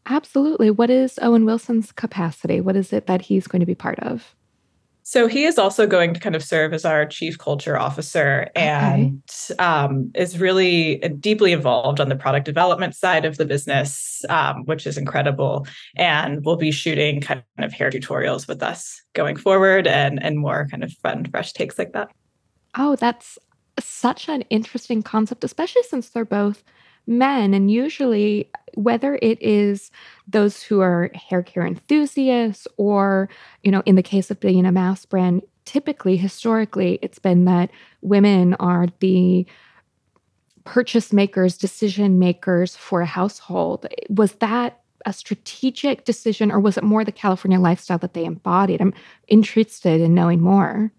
Absolutely. 0.08 0.72
What 0.72 0.90
is 0.90 1.20
Owen 1.22 1.46
Wilson's 1.46 1.92
capacity? 1.92 2.62
What 2.62 2.78
is 2.78 2.94
it 2.94 3.08
that 3.08 3.22
he's 3.22 3.46
going 3.46 3.60
to 3.60 3.66
be 3.66 3.76
part 3.76 4.00
of? 4.00 4.34
So 5.10 5.28
he 5.28 5.46
is 5.46 5.58
also 5.58 5.88
going 5.88 6.14
to 6.16 6.20
kind 6.20 6.36
of 6.36 6.44
serve 6.44 6.74
as 6.74 6.84
our 6.84 7.06
chief 7.06 7.38
culture 7.38 7.80
officer 7.80 8.50
and 8.58 9.24
okay. 9.50 9.64
um, 9.64 10.12
is 10.14 10.38
really 10.38 10.98
deeply 11.22 11.54
involved 11.54 12.02
on 12.02 12.10
the 12.10 12.16
product 12.18 12.46
development 12.46 12.94
side 12.94 13.24
of 13.24 13.38
the 13.38 13.46
business, 13.46 14.26
um, 14.28 14.66
which 14.66 14.86
is 14.86 14.98
incredible. 14.98 15.66
And 15.96 16.44
we'll 16.44 16.58
be 16.58 16.72
shooting 16.72 17.22
kind 17.22 17.42
of 17.58 17.72
hair 17.72 17.90
tutorials 17.90 18.50
with 18.50 18.62
us 18.62 19.02
going 19.14 19.38
forward 19.38 19.88
and 19.88 20.22
and 20.22 20.40
more 20.40 20.68
kind 20.70 20.84
of 20.84 20.92
fun, 20.92 21.24
fresh 21.32 21.54
takes 21.54 21.80
like 21.80 21.94
that. 21.94 22.12
Oh, 22.76 22.98
that's 22.98 23.40
such 23.80 24.28
an 24.28 24.42
interesting 24.50 25.04
concept, 25.04 25.46
especially 25.46 25.84
since 25.84 26.10
they're 26.10 26.26
both 26.26 26.66
men. 27.08 27.54
And 27.54 27.72
usually, 27.72 28.50
whether 28.76 29.18
it 29.22 29.42
is 29.42 29.92
those 30.28 30.62
who 30.62 30.82
are 30.82 31.10
hair 31.16 31.42
care 31.42 31.66
enthusiasts 31.66 32.68
or, 32.78 33.30
you 33.64 33.72
know, 33.72 33.82
in 33.86 33.96
the 33.96 34.04
case 34.04 34.30
of 34.30 34.40
being 34.40 34.66
a 34.66 34.72
mass 34.72 35.06
brand, 35.06 35.42
typically, 35.66 36.18
historically, 36.18 37.00
it's 37.02 37.20
been 37.20 37.46
that 37.46 37.72
women 38.02 38.54
are 38.56 38.88
the 39.00 39.46
purchase 40.64 41.14
makers, 41.14 41.58
decision 41.58 42.20
makers 42.20 42.76
for 42.76 43.02
a 43.02 43.06
household. 43.06 43.88
Was 44.10 44.34
that 44.34 44.82
a 45.06 45.14
strategic 45.14 46.04
decision 46.04 46.52
or 46.52 46.60
was 46.60 46.78
it 46.78 46.84
more 46.84 47.06
the 47.06 47.12
California 47.12 47.60
lifestyle 47.60 47.98
that 48.00 48.14
they 48.14 48.26
embodied? 48.26 48.82
I'm 48.82 48.94
interested 49.28 50.02
in 50.02 50.14
knowing 50.14 50.42
more. 50.42 50.92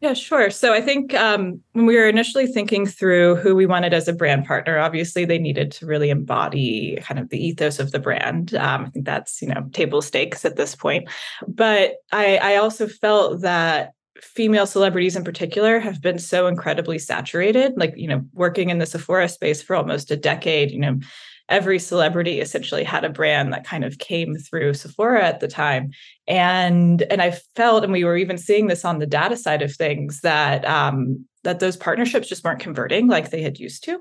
Yeah, 0.00 0.14
sure. 0.14 0.50
So 0.50 0.72
I 0.72 0.80
think 0.80 1.12
um, 1.14 1.60
when 1.72 1.84
we 1.84 1.96
were 1.96 2.08
initially 2.08 2.46
thinking 2.46 2.86
through 2.86 3.34
who 3.36 3.56
we 3.56 3.66
wanted 3.66 3.92
as 3.92 4.06
a 4.06 4.12
brand 4.12 4.46
partner, 4.46 4.78
obviously 4.78 5.24
they 5.24 5.38
needed 5.38 5.72
to 5.72 5.86
really 5.86 6.10
embody 6.10 6.98
kind 7.02 7.18
of 7.18 7.30
the 7.30 7.44
ethos 7.44 7.80
of 7.80 7.90
the 7.90 7.98
brand. 7.98 8.54
Um, 8.54 8.84
I 8.84 8.90
think 8.90 9.06
that's 9.06 9.42
you 9.42 9.48
know 9.48 9.68
table 9.72 10.00
stakes 10.00 10.44
at 10.44 10.54
this 10.54 10.76
point. 10.76 11.08
But 11.48 11.94
I, 12.12 12.36
I 12.36 12.56
also 12.56 12.86
felt 12.86 13.40
that 13.40 13.92
female 14.20 14.66
celebrities 14.66 15.16
in 15.16 15.24
particular 15.24 15.80
have 15.80 16.00
been 16.00 16.18
so 16.18 16.46
incredibly 16.46 17.00
saturated. 17.00 17.72
Like 17.76 17.94
you 17.96 18.06
know, 18.06 18.22
working 18.32 18.70
in 18.70 18.78
the 18.78 18.86
Sephora 18.86 19.28
space 19.28 19.62
for 19.62 19.74
almost 19.74 20.12
a 20.12 20.16
decade, 20.16 20.70
you 20.70 20.78
know, 20.78 21.00
every 21.48 21.78
celebrity 21.78 22.40
essentially 22.40 22.84
had 22.84 23.04
a 23.04 23.10
brand 23.10 23.52
that 23.52 23.64
kind 23.64 23.84
of 23.84 23.98
came 23.98 24.36
through 24.36 24.74
Sephora 24.74 25.24
at 25.24 25.40
the 25.40 25.48
time. 25.48 25.90
And 26.26 27.02
and 27.02 27.22
I 27.22 27.32
felt, 27.56 27.84
and 27.84 27.92
we 27.92 28.04
were 28.04 28.16
even 28.16 28.38
seeing 28.38 28.66
this 28.66 28.84
on 28.84 28.98
the 28.98 29.06
data 29.06 29.36
side 29.36 29.62
of 29.62 29.74
things, 29.74 30.20
that 30.20 30.64
um, 30.66 31.24
that 31.44 31.60
those 31.60 31.76
partnerships 31.76 32.28
just 32.28 32.44
weren't 32.44 32.60
converting 32.60 33.06
like 33.06 33.30
they 33.30 33.42
had 33.42 33.58
used 33.58 33.84
to. 33.84 33.98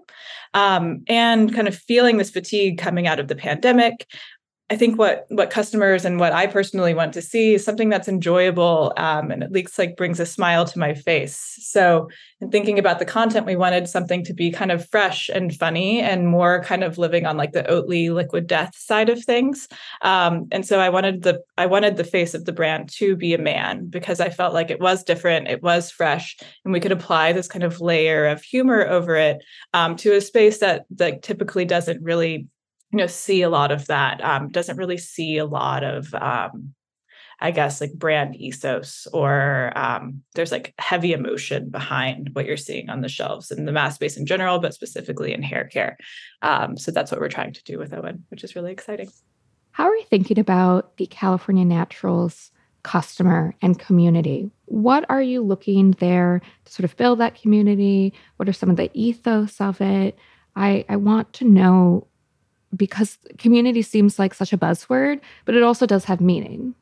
Um, 0.54 1.04
and 1.08 1.54
kind 1.54 1.68
of 1.68 1.76
feeling 1.76 2.18
this 2.18 2.30
fatigue 2.30 2.78
coming 2.78 3.08
out 3.08 3.20
of 3.20 3.28
the 3.28 3.36
pandemic, 3.36 4.08
I 4.70 4.76
think 4.76 5.00
what 5.00 5.26
what 5.30 5.50
customers 5.50 6.04
and 6.04 6.20
what 6.20 6.34
I 6.34 6.46
personally 6.46 6.94
want 6.94 7.14
to 7.14 7.22
see 7.22 7.54
is 7.54 7.64
something 7.64 7.88
that's 7.88 8.10
enjoyable 8.10 8.92
um, 8.98 9.32
and 9.32 9.42
at 9.42 9.54
least 9.54 9.80
like 9.80 9.96
brings 9.96 10.20
a 10.20 10.26
smile 10.26 10.66
to 10.66 10.80
my 10.80 10.94
face. 10.94 11.58
So, 11.62 12.10
in 12.42 12.52
thinking 12.52 12.78
about 12.78 13.00
the 13.00 13.06
content, 13.06 13.46
we 13.46 13.56
wanted 13.56 13.88
something 13.88 14.26
to 14.26 14.34
be 14.34 14.52
kind 14.52 14.74
of 14.74 14.90
fresh 14.90 15.30
and 15.30 15.56
funny 15.56 16.02
and 16.02 16.28
more 16.28 16.64
kind 16.64 16.84
of 16.84 16.98
living 16.98 17.26
on 17.26 17.38
like 17.38 17.54
the 17.54 17.64
Oatly 17.64 18.14
liquid 18.14 18.46
death 18.46 18.76
side 18.78 19.08
of 19.08 19.24
things. 19.24 19.70
Um, 20.02 20.48
and 20.52 20.66
so, 20.66 20.82
I 20.82 20.90
wanted 20.90 21.24
the 21.24 21.42
I 21.58 21.66
wanted 21.66 21.96
the 21.96 22.04
face 22.04 22.34
of 22.34 22.44
the 22.44 22.52
brand 22.52 22.90
to 22.98 23.16
be 23.16 23.34
a 23.34 23.38
man 23.38 23.88
because 23.88 24.20
I 24.20 24.30
felt 24.30 24.54
like 24.54 24.70
it 24.70 24.82
was 24.82 25.02
different, 25.02 25.48
it 25.48 25.64
was 25.64 25.92
fresh, 25.92 26.36
and 26.66 26.74
we 26.74 26.82
could 26.82 26.92
apply 26.92 27.32
this 27.32 27.48
kind 27.48 27.64
of 27.64 27.80
layer 27.80 28.26
of 28.26 28.44
humor 28.44 28.86
over 28.86 29.16
it 29.16 29.38
um, 29.74 29.96
to 29.98 30.14
a 30.14 30.20
space 30.20 30.58
that 30.58 30.84
that 30.92 31.24
typically 31.24 31.64
doesn't 31.64 32.04
really 32.04 32.48
you 32.92 32.98
know 32.98 33.08
see 33.08 33.42
a 33.42 33.50
lot 33.50 33.72
of 33.72 33.88
that 33.88 34.24
um, 34.24 34.50
doesn't 34.50 34.78
really 34.78 34.98
see 34.98 35.38
a 35.38 35.46
lot 35.46 35.84
of 35.84 36.14
um, 36.16 36.74
i 37.40 37.52
guess 37.52 37.82
like 37.82 37.94
brand 37.94 38.36
ethos 38.36 39.08
or 39.14 39.72
um, 39.76 40.22
there's 40.36 40.52
like 40.52 40.74
heavy 40.80 41.14
emotion 41.14 41.70
behind 41.70 42.30
what 42.34 42.46
you're 42.46 42.58
seeing 42.58 42.90
on 42.90 43.02
the 43.02 43.10
shelves 43.10 43.52
in 43.52 43.66
the 43.66 43.72
mass 43.72 43.96
space 43.96 44.18
in 44.18 44.26
general 44.26 44.60
but 44.60 44.74
specifically 44.74 45.34
in 45.34 45.44
hair 45.44 45.66
care. 45.66 45.98
Um, 46.42 46.78
so 46.78 46.92
that's 46.92 47.12
what 47.12 47.20
we're 47.20 47.30
trying 47.30 47.54
to 47.54 47.64
do 47.64 47.78
with 47.78 47.94
owen 47.94 48.26
which 48.30 48.44
is 48.44 48.56
really 48.56 48.72
exciting. 48.72 49.10
How 49.72 49.86
are 49.86 49.96
you 49.96 50.06
thinking 50.06 50.40
about 50.40 50.98
the 50.98 51.06
california 51.08 51.66
naturals 51.66 52.52
customer 52.84 53.54
and 53.62 53.78
community? 53.78 54.50
What 54.66 55.06
are 55.10 55.22
you 55.22 55.42
looking 55.42 55.92
there 55.92 56.42
to 56.64 56.72
sort 56.72 56.86
of 56.86 56.96
build 56.96 57.20
that 57.20 57.40
community? 57.40 58.14
What 58.38 58.48
are 58.48 58.54
some 58.54 58.70
of 58.70 58.78
the 58.78 58.90
ethos 58.94 59.60
of 59.60 59.82
it? 59.82 60.18
I, 60.56 60.86
I 60.88 60.96
want 60.96 61.34
to 61.34 61.46
know 61.46 62.08
because 62.76 63.18
community 63.38 63.82
seems 63.82 64.20
like 64.20 64.34
such 64.34 64.54
a 64.54 64.58
buzzword, 64.58 65.22
but 65.46 65.56
it 65.56 65.64
also 65.64 65.86
does 65.86 66.06
have 66.06 66.22
meaning. 66.22 66.76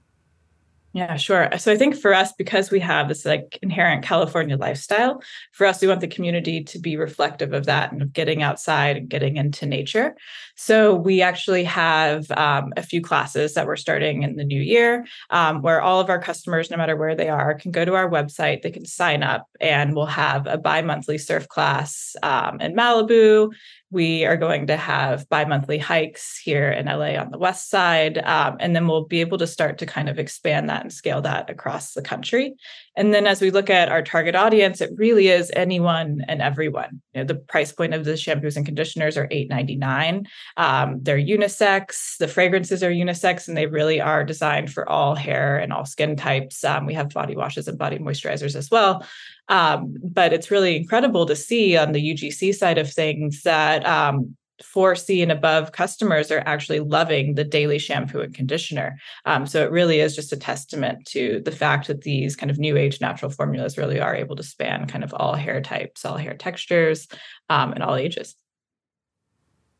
Yeah, 0.95 1.17
sure. 1.17 1.49
So 1.57 1.73
I 1.73 1.77
think 1.77 1.97
for 1.97 2.13
us, 2.13 2.31
because 2.31 2.71
we 2.71 2.79
have 2.79 3.09
this 3.09 3.25
like 3.25 3.59
inherent 3.61 4.05
California 4.05 4.55
lifestyle, 4.55 5.21
for 5.51 5.67
us, 5.67 5.81
we 5.81 5.89
want 5.89 5.99
the 5.99 6.07
community 6.07 6.63
to 6.63 6.79
be 6.79 6.95
reflective 6.95 7.51
of 7.51 7.65
that 7.65 7.91
and 7.91 8.01
of 8.01 8.13
getting 8.13 8.41
outside 8.41 8.95
and 8.95 9.09
getting 9.09 9.35
into 9.35 9.65
nature. 9.65 10.15
So 10.55 10.95
we 10.95 11.21
actually 11.21 11.65
have 11.65 12.31
um, 12.31 12.71
a 12.77 12.81
few 12.81 13.01
classes 13.01 13.55
that 13.55 13.67
we're 13.67 13.75
starting 13.75 14.23
in 14.23 14.37
the 14.37 14.45
new 14.45 14.61
year 14.61 15.05
um, 15.31 15.61
where 15.61 15.81
all 15.81 15.99
of 15.99 16.09
our 16.09 16.21
customers, 16.21 16.71
no 16.71 16.77
matter 16.77 16.95
where 16.95 17.13
they 17.13 17.27
are, 17.27 17.55
can 17.55 17.71
go 17.71 17.83
to 17.83 17.95
our 17.95 18.09
website, 18.09 18.61
they 18.61 18.71
can 18.71 18.85
sign 18.85 19.21
up, 19.21 19.49
and 19.59 19.97
we'll 19.97 20.05
have 20.05 20.47
a 20.47 20.57
bi 20.57 20.81
monthly 20.81 21.17
surf 21.17 21.49
class 21.49 22.15
um, 22.23 22.61
in 22.61 22.73
Malibu 22.73 23.51
We 23.95 24.25
are 24.25 24.35
going 24.35 24.67
to 24.67 24.75
have 24.75 25.29
bi 25.29 25.45
monthly 25.45 25.77
hikes 25.77 26.37
here 26.37 26.69
in 26.69 26.87
LA 26.87 27.15
on 27.15 27.31
the 27.31 27.37
west 27.37 27.69
side. 27.69 28.17
Um, 28.17 28.57
and 28.59 28.75
then 28.75 28.89
we'll 28.89 29.05
be 29.05 29.21
able 29.21 29.37
to 29.37 29.47
start 29.47 29.77
to 29.77 29.85
kind 29.85 30.09
of 30.09 30.19
expand 30.19 30.69
that 30.69 30.81
and 30.81 30.91
scale 30.91 31.21
that 31.21 31.49
across 31.49 31.93
the 31.93 32.01
country. 32.01 32.55
And 32.97 33.13
then 33.13 33.25
as 33.25 33.39
we 33.39 33.51
look 33.51 33.69
at 33.69 33.87
our 33.87 34.01
target 34.01 34.35
audience, 34.35 34.81
it 34.81 34.91
really 34.97 35.29
is 35.29 35.49
anyone 35.55 36.25
and 36.27 36.41
everyone. 36.41 37.01
You 37.13 37.21
know, 37.21 37.25
the 37.25 37.35
price 37.35 37.71
point 37.71 37.93
of 37.93 38.03
the 38.03 38.13
shampoos 38.13 38.57
and 38.57 38.65
conditioners 38.65 39.15
are 39.15 39.29
$8.99. 39.29 40.25
Um, 40.57 40.99
they're 41.01 41.17
unisex, 41.17 42.17
the 42.17 42.27
fragrances 42.27 42.83
are 42.83 42.91
unisex, 42.91 43.47
and 43.47 43.55
they 43.55 43.67
really 43.67 44.01
are 44.01 44.25
designed 44.25 44.73
for 44.73 44.89
all 44.89 45.15
hair 45.15 45.57
and 45.57 45.71
all 45.71 45.85
skin 45.85 46.17
types. 46.17 46.65
Um, 46.65 46.85
we 46.85 46.95
have 46.95 47.11
body 47.11 47.37
washes 47.37 47.69
and 47.69 47.77
body 47.77 47.99
moisturizers 47.99 48.57
as 48.57 48.69
well. 48.69 49.05
Um, 49.49 49.95
but 50.03 50.33
it's 50.33 50.51
really 50.51 50.75
incredible 50.75 51.25
to 51.25 51.35
see 51.35 51.77
on 51.77 51.91
the 51.91 52.13
UGC 52.13 52.53
side 52.55 52.77
of 52.77 52.91
things 52.91 53.43
that 53.43 53.85
um, 53.85 54.35
4C 54.63 55.21
and 55.21 55.31
above 55.31 55.71
customers 55.71 56.31
are 56.31 56.43
actually 56.45 56.79
loving 56.79 57.35
the 57.35 57.43
daily 57.43 57.77
shampoo 57.77 58.21
and 58.21 58.33
conditioner. 58.33 58.97
Um, 59.25 59.45
so 59.45 59.63
it 59.63 59.71
really 59.71 59.99
is 59.99 60.15
just 60.15 60.31
a 60.31 60.37
testament 60.37 61.05
to 61.07 61.41
the 61.43 61.51
fact 61.51 61.87
that 61.87 62.01
these 62.01 62.35
kind 62.35 62.49
of 62.49 62.57
new 62.57 62.77
age 62.77 63.01
natural 63.01 63.31
formulas 63.31 63.77
really 63.77 63.99
are 63.99 64.15
able 64.15 64.35
to 64.35 64.43
span 64.43 64.87
kind 64.87 65.03
of 65.03 65.13
all 65.13 65.35
hair 65.35 65.61
types, 65.61 66.05
all 66.05 66.17
hair 66.17 66.35
textures, 66.35 67.07
um, 67.49 67.73
and 67.73 67.83
all 67.83 67.95
ages. 67.95 68.35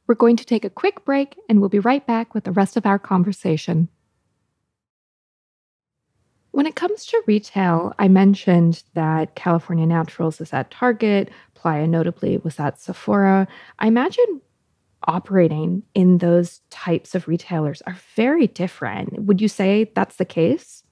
We're 0.08 0.16
going 0.16 0.36
to 0.38 0.46
take 0.46 0.66
a 0.66 0.70
quick 0.70 1.04
break 1.06 1.36
and 1.50 1.60
we'll 1.60 1.70
be 1.70 1.80
right 1.80 2.06
back 2.06 2.34
with 2.34 2.44
the 2.44 2.52
rest 2.52 2.78
of 2.78 2.86
our 2.86 3.00
conversation. 3.00 3.90
When 6.56 6.68
it 6.68 6.78
comes 6.78 7.06
to 7.08 7.22
retail, 7.28 7.94
I 8.00 8.08
mentioned 8.08 8.82
that 8.94 9.36
California 9.36 9.86
Naturals 9.86 10.40
is 10.40 10.54
at 10.54 10.72
Target, 10.72 11.30
Playa 11.54 11.86
notably 11.86 12.38
was 12.38 12.58
at 12.62 12.80
Sephora. 12.80 13.46
I 13.80 13.88
imagine 13.88 14.40
operating 15.06 15.84
in 15.94 16.20
those 16.20 16.62
types 16.70 17.14
of 17.14 17.28
retailers 17.28 17.82
are 17.82 17.98
very 18.16 18.48
different. 18.48 19.24
Would 19.24 19.42
you 19.42 19.50
say 19.50 19.92
that's 19.96 20.16
the 20.16 20.24
case? 20.24 20.85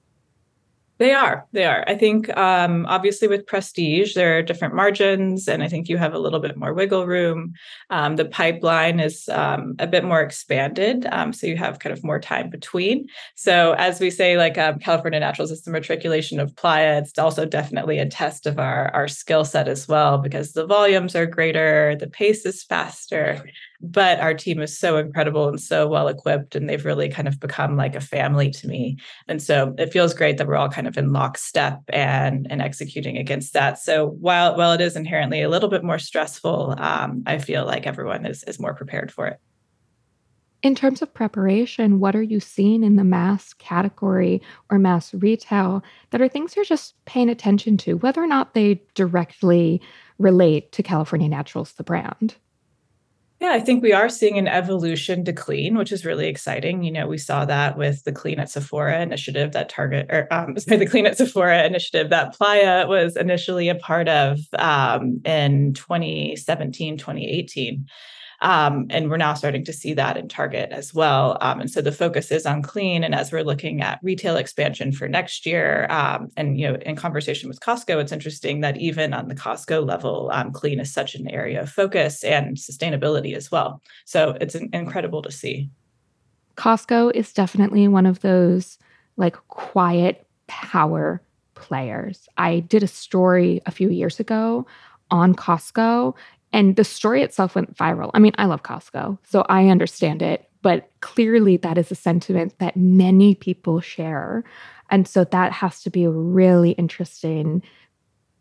They 0.98 1.12
are. 1.12 1.44
They 1.50 1.64
are. 1.64 1.82
I 1.88 1.96
think 1.96 2.34
um, 2.36 2.86
obviously 2.86 3.26
with 3.26 3.46
prestige, 3.46 4.14
there 4.14 4.38
are 4.38 4.42
different 4.42 4.76
margins, 4.76 5.48
and 5.48 5.60
I 5.60 5.68
think 5.68 5.88
you 5.88 5.96
have 5.96 6.14
a 6.14 6.20
little 6.20 6.38
bit 6.38 6.56
more 6.56 6.72
wiggle 6.72 7.06
room. 7.06 7.54
Um, 7.90 8.14
the 8.14 8.26
pipeline 8.26 9.00
is 9.00 9.28
um, 9.28 9.74
a 9.80 9.88
bit 9.88 10.04
more 10.04 10.22
expanded, 10.22 11.06
um, 11.10 11.32
so 11.32 11.48
you 11.48 11.56
have 11.56 11.80
kind 11.80 11.92
of 11.92 12.04
more 12.04 12.20
time 12.20 12.48
between. 12.48 13.08
So 13.34 13.72
as 13.72 13.98
we 13.98 14.08
say, 14.08 14.36
like 14.36 14.56
um, 14.56 14.78
California 14.78 15.18
Naturals 15.18 15.50
is 15.50 15.62
the 15.62 15.72
matriculation 15.72 16.38
of 16.38 16.54
Playa. 16.54 16.98
It's 16.98 17.18
also 17.18 17.44
definitely 17.44 17.98
a 17.98 18.06
test 18.06 18.46
of 18.46 18.60
our 18.60 18.94
our 18.94 19.08
skill 19.08 19.44
set 19.44 19.66
as 19.66 19.88
well 19.88 20.18
because 20.18 20.52
the 20.52 20.66
volumes 20.66 21.16
are 21.16 21.26
greater, 21.26 21.96
the 21.98 22.08
pace 22.08 22.46
is 22.46 22.62
faster 22.62 23.44
but 23.90 24.20
our 24.20 24.34
team 24.34 24.60
is 24.60 24.78
so 24.78 24.96
incredible 24.96 25.48
and 25.48 25.60
so 25.60 25.86
well 25.86 26.08
equipped 26.08 26.54
and 26.54 26.68
they've 26.68 26.84
really 26.84 27.08
kind 27.08 27.28
of 27.28 27.40
become 27.40 27.76
like 27.76 27.94
a 27.94 28.00
family 28.00 28.50
to 28.50 28.68
me. 28.68 28.96
And 29.28 29.42
so 29.42 29.74
it 29.78 29.92
feels 29.92 30.14
great 30.14 30.38
that 30.38 30.46
we're 30.46 30.56
all 30.56 30.68
kind 30.68 30.86
of 30.86 30.96
in 30.96 31.12
lockstep 31.12 31.80
and 31.88 32.46
and 32.50 32.62
executing 32.62 33.16
against 33.16 33.52
that. 33.52 33.78
So 33.78 34.08
while 34.08 34.56
while 34.56 34.72
it 34.72 34.80
is 34.80 34.96
inherently 34.96 35.42
a 35.42 35.48
little 35.48 35.68
bit 35.68 35.84
more 35.84 35.98
stressful 35.98 36.74
um, 36.78 37.22
i 37.26 37.38
feel 37.38 37.64
like 37.64 37.86
everyone 37.86 38.26
is 38.26 38.42
is 38.44 38.60
more 38.60 38.74
prepared 38.74 39.12
for 39.12 39.26
it. 39.26 39.38
In 40.62 40.74
terms 40.74 41.02
of 41.02 41.12
preparation, 41.12 42.00
what 42.00 42.16
are 42.16 42.22
you 42.22 42.40
seeing 42.40 42.82
in 42.82 42.96
the 42.96 43.04
mass 43.04 43.52
category 43.52 44.40
or 44.70 44.78
mass 44.78 45.12
retail 45.12 45.84
that 46.08 46.22
are 46.22 46.28
things 46.28 46.56
you're 46.56 46.64
just 46.64 46.94
paying 47.04 47.28
attention 47.28 47.76
to, 47.78 47.98
whether 47.98 48.22
or 48.22 48.26
not 48.26 48.54
they 48.54 48.80
directly 48.94 49.82
relate 50.18 50.72
to 50.72 50.82
California 50.82 51.28
Naturals, 51.28 51.72
the 51.72 51.84
brand? 51.84 52.36
Yeah, 53.44 53.52
I 53.52 53.60
think 53.60 53.82
we 53.82 53.92
are 53.92 54.08
seeing 54.08 54.38
an 54.38 54.48
evolution 54.48 55.22
to 55.26 55.32
clean, 55.34 55.76
which 55.76 55.92
is 55.92 56.06
really 56.06 56.28
exciting. 56.28 56.82
You 56.82 56.90
know, 56.90 57.06
we 57.06 57.18
saw 57.18 57.44
that 57.44 57.76
with 57.76 58.02
the 58.04 58.10
Clean 58.10 58.40
at 58.40 58.48
Sephora 58.48 59.02
initiative 59.02 59.52
that 59.52 59.68
Target, 59.68 60.06
or 60.08 60.26
um, 60.32 60.58
sorry, 60.58 60.78
the 60.78 60.86
Clean 60.86 61.04
at 61.04 61.18
Sephora 61.18 61.62
initiative 61.62 62.08
that 62.08 62.32
Playa 62.32 62.86
was 62.86 63.18
initially 63.18 63.68
a 63.68 63.74
part 63.74 64.08
of 64.08 64.38
um, 64.54 65.20
in 65.26 65.74
2017, 65.74 66.96
2018. 66.96 67.86
Um, 68.44 68.86
and 68.90 69.08
we're 69.08 69.16
now 69.16 69.32
starting 69.32 69.64
to 69.64 69.72
see 69.72 69.94
that 69.94 70.18
in 70.18 70.28
Target 70.28 70.70
as 70.70 70.92
well. 70.92 71.38
Um, 71.40 71.60
and 71.60 71.70
so 71.70 71.80
the 71.80 71.90
focus 71.90 72.30
is 72.30 72.44
on 72.44 72.60
clean. 72.60 73.02
And 73.02 73.14
as 73.14 73.32
we're 73.32 73.42
looking 73.42 73.80
at 73.80 73.98
retail 74.02 74.36
expansion 74.36 74.92
for 74.92 75.08
next 75.08 75.46
year, 75.46 75.86
um, 75.88 76.28
and 76.36 76.60
you 76.60 76.68
know, 76.68 76.74
in 76.82 76.94
conversation 76.94 77.48
with 77.48 77.60
Costco, 77.60 78.02
it's 78.02 78.12
interesting 78.12 78.60
that 78.60 78.76
even 78.76 79.14
on 79.14 79.28
the 79.28 79.34
Costco 79.34 79.86
level, 79.86 80.30
um, 80.30 80.52
clean 80.52 80.78
is 80.78 80.92
such 80.92 81.14
an 81.14 81.26
area 81.30 81.62
of 81.62 81.70
focus 81.70 82.22
and 82.22 82.58
sustainability 82.58 83.34
as 83.34 83.50
well. 83.50 83.80
So 84.04 84.36
it's 84.42 84.54
incredible 84.54 85.22
to 85.22 85.32
see. 85.32 85.70
Costco 86.56 87.12
is 87.14 87.32
definitely 87.32 87.88
one 87.88 88.04
of 88.04 88.20
those 88.20 88.78
like 89.16 89.36
quiet 89.48 90.26
power 90.48 91.22
players. 91.54 92.28
I 92.36 92.60
did 92.60 92.82
a 92.82 92.88
story 92.88 93.62
a 93.64 93.70
few 93.70 93.88
years 93.88 94.20
ago 94.20 94.66
on 95.10 95.34
Costco 95.34 96.14
and 96.54 96.76
the 96.76 96.84
story 96.84 97.20
itself 97.22 97.56
went 97.56 97.76
viral. 97.76 98.12
I 98.14 98.20
mean, 98.20 98.32
I 98.38 98.44
love 98.44 98.62
Costco, 98.62 99.18
so 99.24 99.44
I 99.48 99.68
understand 99.68 100.22
it, 100.22 100.48
but 100.62 100.88
clearly 101.00 101.56
that 101.58 101.76
is 101.76 101.90
a 101.90 101.96
sentiment 101.96 102.56
that 102.60 102.76
many 102.76 103.34
people 103.34 103.80
share. 103.80 104.44
And 104.88 105.08
so 105.08 105.24
that 105.24 105.50
has 105.50 105.82
to 105.82 105.90
be 105.90 106.06
really 106.06 106.70
interesting 106.70 107.60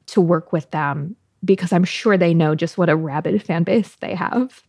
to 0.06 0.22
work 0.22 0.54
with 0.54 0.70
them 0.70 1.16
because 1.44 1.74
I'm 1.74 1.84
sure 1.84 2.16
they 2.16 2.36
know 2.36 2.54
just 2.54 2.78
what 2.78 2.88
a 2.88 2.96
rabid 2.96 3.42
fan 3.42 3.64
base 3.64 3.96
they 3.96 4.14
have. 4.14 4.62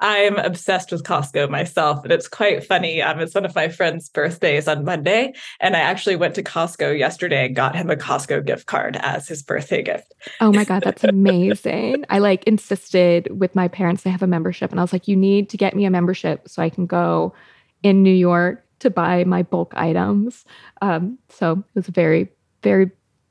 I'm 0.00 0.36
obsessed 0.36 0.92
with 0.92 1.02
Costco 1.02 1.50
myself, 1.50 2.04
and 2.04 2.12
it's 2.12 2.28
quite 2.28 2.64
funny. 2.64 3.02
Um, 3.02 3.18
it's 3.20 3.34
one 3.34 3.44
of 3.44 3.54
my 3.54 3.68
friend's 3.68 4.08
birthdays 4.08 4.68
on 4.68 4.84
Monday, 4.84 5.34
and 5.60 5.76
I 5.76 5.80
actually 5.80 6.16
went 6.16 6.34
to 6.36 6.42
Costco 6.42 6.96
yesterday 6.98 7.46
and 7.46 7.56
got 7.56 7.74
him 7.74 7.90
a 7.90 7.96
Costco 7.96 8.44
gift 8.44 8.66
card 8.66 8.96
as 9.00 9.26
his 9.26 9.42
birthday 9.42 9.82
gift. 9.82 10.14
Oh 10.40 10.52
my 10.52 10.64
god, 10.64 10.82
that's 10.84 11.04
amazing! 11.04 12.04
I 12.10 12.18
like 12.18 12.44
insisted 12.44 13.28
with 13.38 13.54
my 13.54 13.66
parents 13.66 14.02
they 14.02 14.10
have 14.10 14.22
a 14.22 14.28
membership, 14.28 14.70
and 14.70 14.78
I 14.78 14.82
was 14.82 14.92
like, 14.92 15.08
"You 15.08 15.16
need 15.16 15.48
to 15.50 15.56
get 15.56 15.74
me 15.74 15.84
a 15.84 15.90
membership 15.90 16.48
so 16.48 16.62
I 16.62 16.70
can 16.70 16.86
go 16.86 17.34
in 17.82 18.02
New 18.02 18.14
York 18.14 18.64
to 18.80 18.90
buy 18.90 19.24
my 19.24 19.42
bulk 19.42 19.72
items." 19.76 20.44
Um, 20.80 21.18
so 21.28 21.52
it 21.52 21.74
was 21.74 21.88
a 21.88 21.92
very, 21.92 22.28
very 22.62 22.90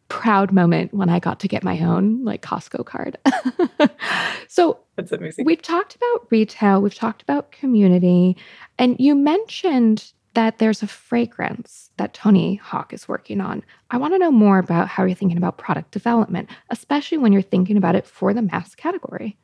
proud 0.10 0.52
moment 0.52 0.94
when 0.94 1.10
I 1.10 1.20
got 1.20 1.40
to 1.42 1.48
get 1.48 1.64
my 1.64 1.80
own 1.80 2.24
like 2.24 2.42
Costco 2.42 2.86
card. 2.86 3.18
so 4.48 4.80
that's 4.96 5.12
amazing. 5.12 5.46
We've 5.46 5.62
talked 5.62 5.96
about 5.96 6.28
retail, 6.30 6.82
we've 6.82 6.96
talked 6.96 7.22
about 7.22 7.52
community, 7.52 8.38
and 8.78 8.96
you 9.00 9.16
mentioned 9.16 10.12
that 10.34 10.60
there's 10.60 10.84
a 10.84 10.88
fragrance 10.88 11.90
that 11.98 12.14
Tony 12.14 12.56
Hawk 12.56 12.94
is 12.94 13.08
working 13.08 13.42
on. 13.42 13.64
I 13.90 13.98
want 13.98 14.14
to 14.14 14.20
know 14.20 14.32
more 14.32 14.60
about 14.60 14.88
how 14.88 15.04
you're 15.04 15.16
thinking 15.16 15.38
about 15.38 15.58
product 15.58 15.92
development, 15.92 16.50
especially 16.70 17.18
when 17.18 17.34
you're 17.34 17.42
thinking 17.42 17.76
about 17.76 17.96
it 17.96 18.06
for 18.06 18.34
the 18.34 18.44
mass 18.44 18.76
category. 18.76 19.36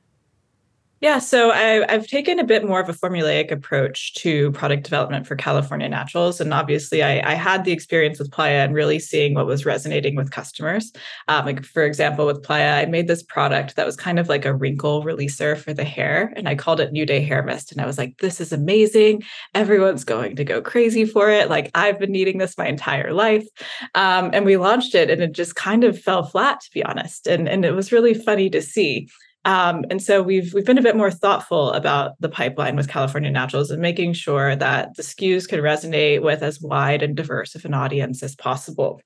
Yeah, 1.04 1.20
so 1.20 1.52
I, 1.52 1.86
have 1.92 2.08
taken 2.08 2.40
a 2.40 2.46
bit 2.46 2.64
more 2.64 2.80
of 2.80 2.88
a 2.88 2.94
formulaic 2.94 3.52
approach 3.52 4.14
to 4.14 4.54
product 4.54 4.84
development 4.84 5.28
for 5.28 5.36
California 5.36 5.90
Naturals. 5.90 6.40
And 6.40 6.54
obviously, 6.54 7.04
I, 7.04 7.32
I 7.32 7.34
had 7.34 7.66
the 7.66 7.74
experience 7.74 8.20
with 8.20 8.32
Playa 8.32 8.64
and 8.64 8.74
really 8.74 9.00
seeing 9.00 9.34
what 9.34 9.46
was 9.46 9.66
resonating 9.66 10.16
with 10.16 10.32
customers. 10.32 10.94
Um, 11.28 11.46
like, 11.46 11.66
for 11.66 11.84
example, 11.84 12.26
with 12.26 12.42
Playa, 12.42 12.78
I 12.78 12.86
made 12.86 13.10
this 13.10 13.22
product 13.22 13.76
that 13.76 13.86
was 13.86 13.98
kind 13.98 14.18
of 14.18 14.30
like 14.30 14.46
a 14.46 14.56
wrinkle 14.56 15.04
releaser 15.04 15.58
for 15.58 15.74
the 15.74 15.84
hair. 15.84 16.32
And 16.38 16.48
I 16.48 16.56
called 16.56 16.80
it 16.80 16.94
New 16.94 17.06
Day 17.06 17.20
Hair 17.20 17.44
Mist. 17.44 17.74
And 17.74 17.82
I 17.82 17.86
was 17.86 17.98
like, 17.98 18.20
this 18.20 18.40
is 18.40 18.54
amazing. 18.54 19.24
Everyone's 19.54 20.06
going 20.06 20.38
to 20.38 20.46
go 20.46 20.62
crazy 20.62 21.04
for 21.04 21.30
it. 21.30 21.50
Like, 21.50 21.70
I've 21.76 22.00
been 22.00 22.14
needing 22.14 22.38
this 22.38 22.58
my 22.58 22.68
entire 22.68 23.12
life. 23.12 23.46
Um, 23.94 24.30
and 24.32 24.46
we 24.46 24.56
launched 24.56 24.96
it, 24.96 25.10
and 25.10 25.22
it 25.22 25.34
just 25.34 25.58
kind 25.58 25.84
of 25.84 26.00
fell 26.00 26.24
flat, 26.24 26.62
to 26.62 26.70
be 26.74 26.82
honest. 26.82 27.28
And, 27.28 27.50
and 27.50 27.66
it 27.66 27.72
was 27.72 27.92
really 27.92 28.14
funny 28.14 28.50
to 28.52 28.62
see. 28.62 29.10
Um, 29.46 29.84
and 29.90 30.02
so 30.02 30.22
we've 30.22 30.54
we've 30.54 30.66
been 30.66 30.78
a 30.78 30.84
bit 30.84 30.96
more 30.96 31.12
thoughtful 31.12 31.72
about 31.74 32.14
the 32.22 32.30
pipeline 32.30 32.76
with 32.76 32.88
California 32.88 33.30
Naturals 33.30 33.72
and 33.72 33.82
making 33.82 34.14
sure 34.14 34.56
that 34.56 34.96
the 34.96 35.04
SKUs 35.04 35.48
can 35.48 35.60
resonate 35.60 36.22
with 36.22 36.42
as 36.42 36.62
wide 36.62 37.04
and 37.04 37.16
diverse 37.16 37.54
of 37.56 37.66
an 37.66 37.74
audience 37.74 38.24
as 38.24 38.36
possible. 38.36 39.02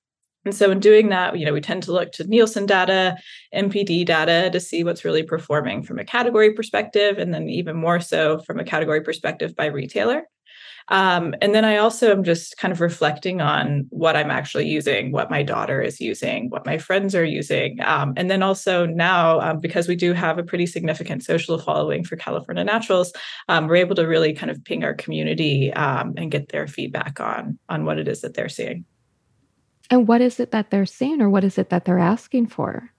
And 0.46 0.56
so 0.56 0.72
in 0.72 0.80
doing 0.80 1.10
that, 1.10 1.38
you 1.38 1.46
know, 1.46 1.52
we 1.52 1.60
tend 1.60 1.84
to 1.84 1.92
look 1.92 2.14
to 2.14 2.24
Nielsen 2.24 2.66
data, 2.66 3.18
NPD 3.54 4.06
data 4.06 4.50
to 4.52 4.60
see 4.60 4.84
what's 4.84 5.04
really 5.04 5.24
performing 5.24 5.84
from 5.84 6.00
a 6.00 6.06
category 6.06 6.54
perspective, 6.54 7.18
and 7.18 7.34
then 7.34 7.50
even 7.50 7.76
more 7.76 8.00
so 8.00 8.40
from 8.40 8.60
a 8.60 8.64
category 8.64 9.02
perspective 9.02 9.56
by 9.56 9.66
retailer. 9.66 10.24
Um, 10.90 11.36
and 11.42 11.54
then 11.54 11.66
I 11.66 11.78
also 11.78 12.12
am 12.12 12.24
just 12.24 12.58
kind 12.58 12.72
of 12.72 12.80
reflecting 12.80 13.42
on 13.42 13.88
what 13.90 14.16
I'm 14.16 14.32
actually 14.32 14.68
using, 14.68 15.12
what 15.12 15.30
my 15.30 15.44
daughter 15.44 15.82
is 15.82 16.00
using, 16.00 16.50
what 16.50 16.66
my 16.66 16.78
friends 16.78 17.14
are 17.14 17.26
using. 17.26 17.80
Um, 17.82 18.14
and 18.16 18.32
then 18.32 18.42
also 18.42 18.86
now, 18.86 19.42
um, 19.42 19.60
because 19.60 19.88
we 19.88 19.96
do 19.96 20.14
have 20.14 20.38
a 20.38 20.44
pretty 20.44 20.66
significant 20.66 21.24
social 21.24 21.58
following 21.58 22.04
for 22.04 22.16
California 22.16 22.64
Naturals, 22.64 23.12
um, 23.50 23.68
we're 23.68 23.76
able 23.76 23.96
to 23.96 24.08
really 24.08 24.34
kind 24.34 24.50
of 24.50 24.64
ping 24.64 24.84
our 24.84 24.94
community 24.94 25.74
um, 25.74 26.14
and 26.16 26.32
get 26.32 26.50
their 26.50 26.68
feedback 26.68 27.20
on, 27.20 27.60
on 27.68 27.84
what 27.84 28.00
it 28.00 28.08
is 28.08 28.22
that 28.22 28.34
they're 28.34 28.50
seeing. 28.50 28.86
And 29.90 30.08
what 30.08 30.22
is 30.22 30.40
it 30.40 30.52
that 30.52 30.70
they're 30.70 30.86
seeing 30.86 31.22
or 31.22 31.30
what 31.30 31.44
is 31.44 31.58
it 31.58 31.70
that 31.70 31.86
they're 31.86 32.00
asking 32.00 32.48
for? 32.48 32.92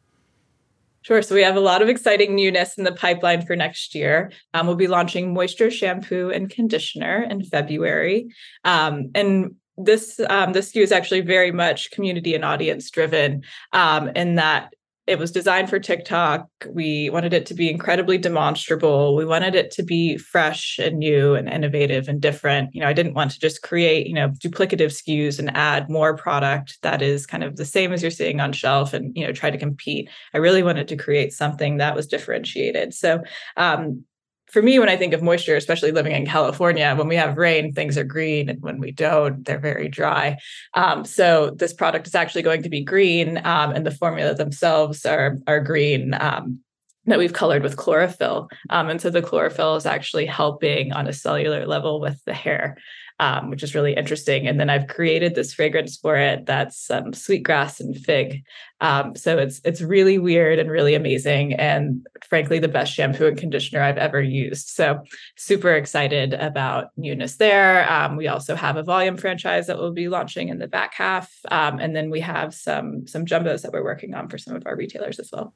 Sure. 1.08 1.22
So 1.22 1.34
we 1.34 1.40
have 1.40 1.56
a 1.56 1.60
lot 1.60 1.80
of 1.80 1.88
exciting 1.88 2.34
newness 2.34 2.76
in 2.76 2.84
the 2.84 2.92
pipeline 2.92 3.46
for 3.46 3.56
next 3.56 3.94
year. 3.94 4.30
Um, 4.52 4.66
we'll 4.66 4.76
be 4.76 4.88
launching 4.88 5.32
moisture 5.32 5.70
shampoo 5.70 6.28
and 6.28 6.50
conditioner 6.50 7.22
in 7.22 7.42
February. 7.42 8.28
Um, 8.62 9.10
and 9.14 9.54
this 9.78 10.20
um, 10.28 10.52
this 10.52 10.70
SKU 10.70 10.82
is 10.82 10.92
actually 10.92 11.22
very 11.22 11.50
much 11.50 11.92
community 11.92 12.34
and 12.34 12.44
audience 12.44 12.90
driven 12.90 13.42
um, 13.72 14.08
in 14.08 14.34
that 14.34 14.74
it 15.08 15.18
was 15.18 15.32
designed 15.32 15.70
for 15.70 15.80
TikTok. 15.80 16.46
We 16.70 17.08
wanted 17.08 17.32
it 17.32 17.46
to 17.46 17.54
be 17.54 17.70
incredibly 17.70 18.18
demonstrable. 18.18 19.16
We 19.16 19.24
wanted 19.24 19.54
it 19.54 19.70
to 19.72 19.82
be 19.82 20.18
fresh 20.18 20.78
and 20.78 20.98
new 20.98 21.34
and 21.34 21.48
innovative 21.48 22.08
and 22.08 22.20
different. 22.20 22.74
You 22.74 22.82
know, 22.82 22.88
I 22.88 22.92
didn't 22.92 23.14
want 23.14 23.30
to 23.30 23.40
just 23.40 23.62
create, 23.62 24.06
you 24.06 24.12
know, 24.12 24.28
duplicative 24.28 24.92
SKUs 24.92 25.38
and 25.38 25.56
add 25.56 25.88
more 25.88 26.14
product 26.14 26.78
that 26.82 27.00
is 27.00 27.26
kind 27.26 27.42
of 27.42 27.56
the 27.56 27.64
same 27.64 27.94
as 27.94 28.02
you're 28.02 28.10
seeing 28.10 28.38
on 28.38 28.52
shelf 28.52 28.92
and, 28.92 29.16
you 29.16 29.26
know, 29.26 29.32
try 29.32 29.50
to 29.50 29.56
compete. 29.56 30.10
I 30.34 30.38
really 30.38 30.62
wanted 30.62 30.88
to 30.88 30.96
create 30.96 31.32
something 31.32 31.78
that 31.78 31.96
was 31.96 32.06
differentiated. 32.06 32.92
So, 32.92 33.22
um, 33.56 34.04
for 34.50 34.62
me, 34.62 34.78
when 34.78 34.88
I 34.88 34.96
think 34.96 35.12
of 35.12 35.22
moisture, 35.22 35.56
especially 35.56 35.92
living 35.92 36.12
in 36.12 36.26
California, 36.26 36.94
when 36.96 37.08
we 37.08 37.16
have 37.16 37.36
rain, 37.36 37.72
things 37.72 37.98
are 37.98 38.04
green, 38.04 38.48
and 38.48 38.62
when 38.62 38.78
we 38.78 38.92
don't, 38.92 39.44
they're 39.44 39.58
very 39.58 39.88
dry. 39.88 40.38
Um, 40.74 41.04
so 41.04 41.50
this 41.50 41.72
product 41.72 42.06
is 42.06 42.14
actually 42.14 42.42
going 42.42 42.62
to 42.62 42.68
be 42.68 42.82
green, 42.82 43.38
um, 43.44 43.72
and 43.72 43.84
the 43.84 43.90
formula 43.90 44.34
themselves 44.34 45.04
are 45.04 45.38
are 45.46 45.60
green. 45.60 46.14
Um, 46.14 46.60
that 47.06 47.18
we've 47.18 47.32
colored 47.32 47.62
with 47.62 47.78
chlorophyll. 47.78 48.50
Um, 48.68 48.90
and 48.90 49.00
so 49.00 49.08
the 49.08 49.22
chlorophyll 49.22 49.76
is 49.76 49.86
actually 49.86 50.26
helping 50.26 50.92
on 50.92 51.06
a 51.06 51.12
cellular 51.14 51.66
level 51.66 52.00
with 52.00 52.22
the 52.26 52.34
hair 52.34 52.76
um, 53.20 53.50
which 53.50 53.62
is 53.62 53.74
really 53.74 53.94
interesting. 53.94 54.46
And 54.46 54.60
then 54.60 54.70
I've 54.70 54.86
created 54.86 55.34
this 55.34 55.52
fragrance 55.52 55.96
for 55.96 56.16
it 56.16 56.46
that's 56.46 56.90
um, 56.90 57.12
sweetgrass 57.12 57.80
and 57.80 57.96
fig. 57.96 58.44
Um, 58.80 59.16
so 59.16 59.38
it's 59.38 59.60
it's 59.64 59.80
really 59.80 60.18
weird 60.18 60.58
and 60.58 60.70
really 60.70 60.94
amazing, 60.94 61.54
and 61.54 62.06
frankly, 62.28 62.60
the 62.60 62.68
best 62.68 62.92
shampoo 62.92 63.26
and 63.26 63.36
conditioner 63.36 63.82
I've 63.82 63.98
ever 63.98 64.22
used. 64.22 64.68
So 64.68 65.02
super 65.36 65.74
excited 65.74 66.32
about 66.34 66.90
newness 66.96 67.36
there. 67.36 67.90
Um, 67.90 68.16
we 68.16 68.28
also 68.28 68.54
have 68.54 68.76
a 68.76 68.84
volume 68.84 69.16
franchise 69.16 69.66
that 69.66 69.78
we'll 69.78 69.92
be 69.92 70.08
launching 70.08 70.48
in 70.48 70.58
the 70.58 70.68
back 70.68 70.94
half, 70.94 71.32
um, 71.50 71.80
and 71.80 71.96
then 71.96 72.08
we 72.08 72.20
have 72.20 72.54
some 72.54 73.06
some 73.08 73.24
jumbos 73.24 73.62
that 73.62 73.72
we're 73.72 73.82
working 73.82 74.14
on 74.14 74.28
for 74.28 74.38
some 74.38 74.54
of 74.54 74.62
our 74.64 74.76
retailers 74.76 75.18
as 75.18 75.30
well. 75.32 75.54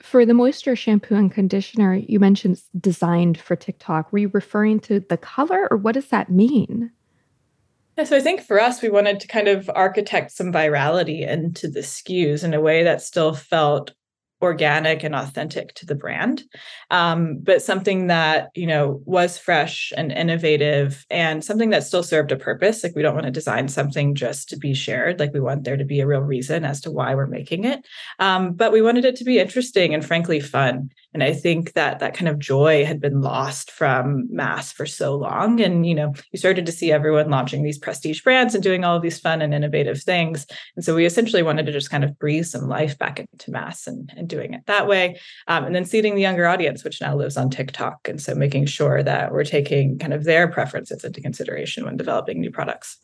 For 0.00 0.24
the 0.24 0.34
moisture 0.34 0.74
shampoo 0.74 1.14
and 1.14 1.30
conditioner, 1.30 1.94
you 1.94 2.18
mentioned 2.18 2.62
designed 2.78 3.38
for 3.38 3.54
TikTok. 3.54 4.12
Were 4.12 4.18
you 4.18 4.30
referring 4.32 4.80
to 4.80 5.00
the 5.00 5.18
color 5.18 5.68
or 5.70 5.76
what 5.76 5.92
does 5.92 6.08
that 6.08 6.30
mean? 6.30 6.90
Yeah, 7.98 8.04
so 8.04 8.16
I 8.16 8.20
think 8.20 8.40
for 8.40 8.58
us, 8.58 8.80
we 8.80 8.88
wanted 8.88 9.20
to 9.20 9.28
kind 9.28 9.46
of 9.46 9.70
architect 9.74 10.30
some 10.30 10.52
virality 10.52 11.28
into 11.28 11.68
the 11.68 11.80
SKUs 11.80 12.42
in 12.42 12.54
a 12.54 12.60
way 12.60 12.82
that 12.82 13.02
still 13.02 13.34
felt 13.34 13.92
organic 14.42 15.02
and 15.02 15.14
authentic 15.14 15.74
to 15.74 15.86
the 15.86 15.94
brand 15.94 16.44
um, 16.90 17.38
but 17.40 17.62
something 17.62 18.08
that 18.08 18.50
you 18.54 18.66
know 18.66 19.00
was 19.04 19.38
fresh 19.38 19.92
and 19.96 20.12
innovative 20.12 21.06
and 21.10 21.44
something 21.44 21.70
that 21.70 21.84
still 21.84 22.02
served 22.02 22.32
a 22.32 22.36
purpose. 22.36 22.82
Like 22.82 22.94
we 22.94 23.02
don't 23.02 23.14
want 23.14 23.26
to 23.26 23.32
design 23.32 23.68
something 23.68 24.14
just 24.14 24.48
to 24.50 24.56
be 24.56 24.74
shared. 24.74 25.20
Like 25.20 25.32
we 25.32 25.40
want 25.40 25.64
there 25.64 25.76
to 25.76 25.84
be 25.84 26.00
a 26.00 26.06
real 26.06 26.20
reason 26.20 26.64
as 26.64 26.80
to 26.82 26.90
why 26.90 27.14
we're 27.14 27.26
making 27.26 27.64
it. 27.64 27.86
Um, 28.18 28.52
but 28.52 28.72
we 28.72 28.82
wanted 28.82 29.04
it 29.04 29.16
to 29.16 29.24
be 29.24 29.38
interesting 29.38 29.94
and 29.94 30.04
frankly 30.04 30.40
fun 30.40 30.90
and 31.12 31.22
i 31.22 31.32
think 31.32 31.72
that 31.72 31.98
that 31.98 32.14
kind 32.14 32.28
of 32.28 32.38
joy 32.38 32.84
had 32.84 33.00
been 33.00 33.20
lost 33.20 33.70
from 33.70 34.26
mass 34.30 34.72
for 34.72 34.86
so 34.86 35.14
long 35.14 35.60
and 35.60 35.86
you 35.86 35.94
know 35.94 36.12
you 36.32 36.38
started 36.38 36.66
to 36.66 36.72
see 36.72 36.92
everyone 36.92 37.30
launching 37.30 37.62
these 37.62 37.78
prestige 37.78 38.22
brands 38.22 38.54
and 38.54 38.62
doing 38.62 38.84
all 38.84 38.96
of 38.96 39.02
these 39.02 39.20
fun 39.20 39.42
and 39.42 39.54
innovative 39.54 40.02
things 40.02 40.46
and 40.76 40.84
so 40.84 40.94
we 40.94 41.04
essentially 41.04 41.42
wanted 41.42 41.66
to 41.66 41.72
just 41.72 41.90
kind 41.90 42.04
of 42.04 42.18
breathe 42.18 42.46
some 42.46 42.68
life 42.68 42.98
back 42.98 43.18
into 43.18 43.50
mass 43.50 43.86
and, 43.86 44.12
and 44.16 44.28
doing 44.28 44.54
it 44.54 44.62
that 44.66 44.86
way. 44.86 45.18
Um, 45.48 45.64
and 45.64 45.74
then 45.74 45.84
seeding 45.84 46.14
the 46.14 46.22
younger 46.22 46.46
audience, 46.46 46.84
which 46.84 47.00
now 47.00 47.16
lives 47.16 47.36
on 47.36 47.50
TikTok. 47.50 48.08
And 48.08 48.20
so 48.20 48.34
making 48.34 48.66
sure 48.66 49.02
that 49.02 49.32
we're 49.32 49.44
taking 49.44 49.98
kind 49.98 50.12
of 50.12 50.24
their 50.24 50.48
preferences 50.48 51.04
into 51.04 51.20
consideration 51.20 51.84
when 51.84 51.96
developing 51.96 52.40
new 52.40 52.50
products. 52.50 52.98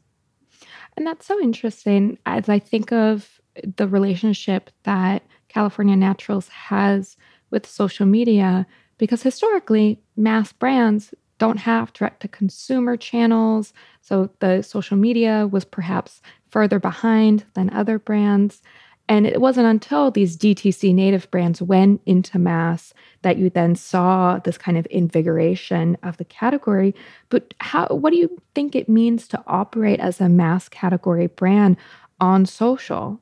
And 0.97 1.07
that's 1.07 1.27
so 1.27 1.41
interesting 1.41 2.19
as 2.27 2.49
I 2.49 2.59
think 2.59 2.93
of 2.93 3.41
the 3.77 3.89
relationship 3.89 4.71
that 4.85 5.23
California 5.49 5.97
Naturals 5.97 6.49
has 6.49 7.17
with 7.51 7.67
social 7.67 8.07
media, 8.07 8.67
because 8.99 9.23
historically, 9.23 10.01
mass 10.17 10.53
brands 10.53 11.15
don't 11.39 11.59
have 11.59 11.93
direct 11.93 12.21
to 12.23 12.29
consumer 12.29 12.97
channels. 12.97 13.73
So 14.01 14.31
the 14.41 14.63
social 14.63 14.97
media 14.97 15.47
was 15.47 15.65
perhaps 15.65 16.23
further 16.51 16.79
behind 16.79 17.45
than 17.55 17.71
other 17.71 17.99
brands. 17.99 18.63
And 19.09 19.27
it 19.27 19.41
wasn't 19.41 19.69
until 19.69 20.11
these 20.11 20.37
DTC 20.37 20.93
native 20.93 21.31
brands 21.31 21.63
went 21.63 22.01
into 22.07 22.39
mass 22.39 22.93
that 23.23 23.37
you 23.37 23.51
then 23.51 23.77
saw 23.77 24.39
this 24.39 24.59
kind 24.59 24.77
of 24.77 24.87
invigoration 24.91 25.97
of 26.03 26.17
the 26.17 26.25
category. 26.25 26.95
But 27.29 27.55
how 27.61 27.87
what 27.89 28.11
do 28.11 28.17
you 28.17 28.37
think 28.55 28.75
it 28.75 28.89
means 28.89 29.29
to 29.29 29.45
operate 29.47 30.01
as 30.01 30.21
a 30.21 30.29
mass 30.29 30.69
category 30.69 31.29
brand 31.29 31.77
on 32.21 32.47
social? 32.47 33.21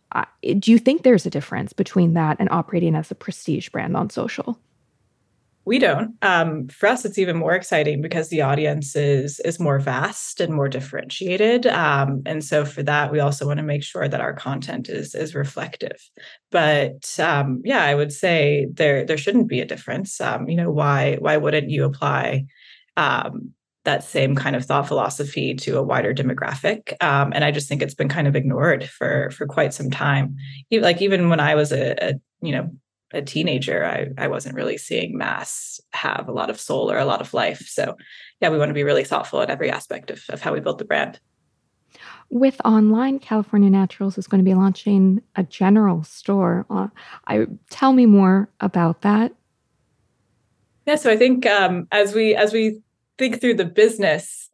do 0.58 0.70
you 0.70 0.78
think 0.78 1.02
there's 1.02 1.26
a 1.26 1.30
difference 1.30 1.72
between 1.72 2.14
that 2.14 2.36
and 2.38 2.48
operating 2.50 2.94
as 2.94 3.10
a 3.10 3.14
prestige 3.14 3.68
brand 3.68 3.96
on 3.96 4.10
social? 4.10 4.58
we 5.64 5.78
don't 5.78 6.14
um, 6.22 6.68
for 6.68 6.88
us 6.88 7.04
it's 7.04 7.18
even 7.18 7.36
more 7.36 7.54
exciting 7.54 8.00
because 8.00 8.28
the 8.28 8.42
audience 8.42 8.94
is 8.94 9.40
is 9.40 9.58
more 9.58 9.78
vast 9.78 10.40
and 10.40 10.52
more 10.52 10.68
differentiated 10.68 11.66
um, 11.66 12.22
and 12.26 12.44
so 12.44 12.64
for 12.64 12.82
that 12.82 13.10
we 13.10 13.20
also 13.20 13.46
want 13.46 13.58
to 13.58 13.64
make 13.64 13.82
sure 13.82 14.08
that 14.08 14.20
our 14.20 14.34
content 14.34 14.88
is 14.88 15.14
is 15.14 15.34
reflective 15.34 16.08
but 16.50 17.18
um, 17.18 17.62
yeah 17.64 17.82
i 17.82 17.94
would 17.94 18.12
say 18.12 18.66
there 18.72 19.04
there 19.04 19.18
shouldn't 19.18 19.48
be 19.48 19.60
a 19.60 19.66
difference 19.66 20.20
um, 20.20 20.48
you 20.48 20.56
know 20.56 20.70
why 20.70 21.16
why 21.16 21.36
wouldn't 21.36 21.70
you 21.70 21.84
apply 21.84 22.44
um, 22.96 23.52
that 23.84 24.04
same 24.04 24.34
kind 24.34 24.56
of 24.56 24.64
thought 24.64 24.88
philosophy 24.88 25.54
to 25.54 25.78
a 25.78 25.82
wider 25.82 26.14
demographic 26.14 26.92
um, 27.02 27.32
and 27.32 27.44
i 27.44 27.50
just 27.50 27.68
think 27.68 27.82
it's 27.82 27.94
been 27.94 28.08
kind 28.08 28.26
of 28.26 28.36
ignored 28.36 28.84
for 28.88 29.30
for 29.30 29.46
quite 29.46 29.74
some 29.74 29.90
time 29.90 30.36
like 30.72 31.00
even 31.02 31.28
when 31.28 31.40
i 31.40 31.54
was 31.54 31.72
a, 31.72 31.94
a 32.02 32.14
you 32.40 32.52
know 32.52 32.70
a 33.14 33.22
teenager, 33.22 33.84
I, 33.84 34.08
I 34.18 34.28
wasn't 34.28 34.56
really 34.56 34.76
seeing 34.76 35.16
mass 35.16 35.80
have 35.92 36.28
a 36.28 36.32
lot 36.32 36.50
of 36.50 36.60
soul 36.60 36.90
or 36.90 36.98
a 36.98 37.04
lot 37.04 37.20
of 37.20 37.32
life. 37.32 37.66
So, 37.68 37.96
yeah, 38.40 38.50
we 38.50 38.58
want 38.58 38.70
to 38.70 38.74
be 38.74 38.82
really 38.82 39.04
thoughtful 39.04 39.40
at 39.40 39.50
every 39.50 39.70
aspect 39.70 40.10
of, 40.10 40.22
of 40.28 40.42
how 40.42 40.52
we 40.52 40.60
build 40.60 40.78
the 40.78 40.84
brand. 40.84 41.20
With 42.30 42.60
online, 42.64 43.20
California 43.20 43.70
Naturals 43.70 44.18
is 44.18 44.26
going 44.26 44.42
to 44.42 44.48
be 44.48 44.54
launching 44.54 45.22
a 45.36 45.44
general 45.44 46.02
store. 46.02 46.66
Uh, 46.68 46.88
I 47.26 47.46
tell 47.70 47.92
me 47.92 48.06
more 48.06 48.48
about 48.60 49.02
that. 49.02 49.32
Yeah, 50.86 50.96
so 50.96 51.10
I 51.10 51.16
think 51.16 51.46
um, 51.46 51.86
as 51.92 52.14
we 52.14 52.34
as 52.34 52.52
we 52.52 52.82
think 53.18 53.40
through 53.40 53.54
the 53.54 53.64
business, 53.64 54.50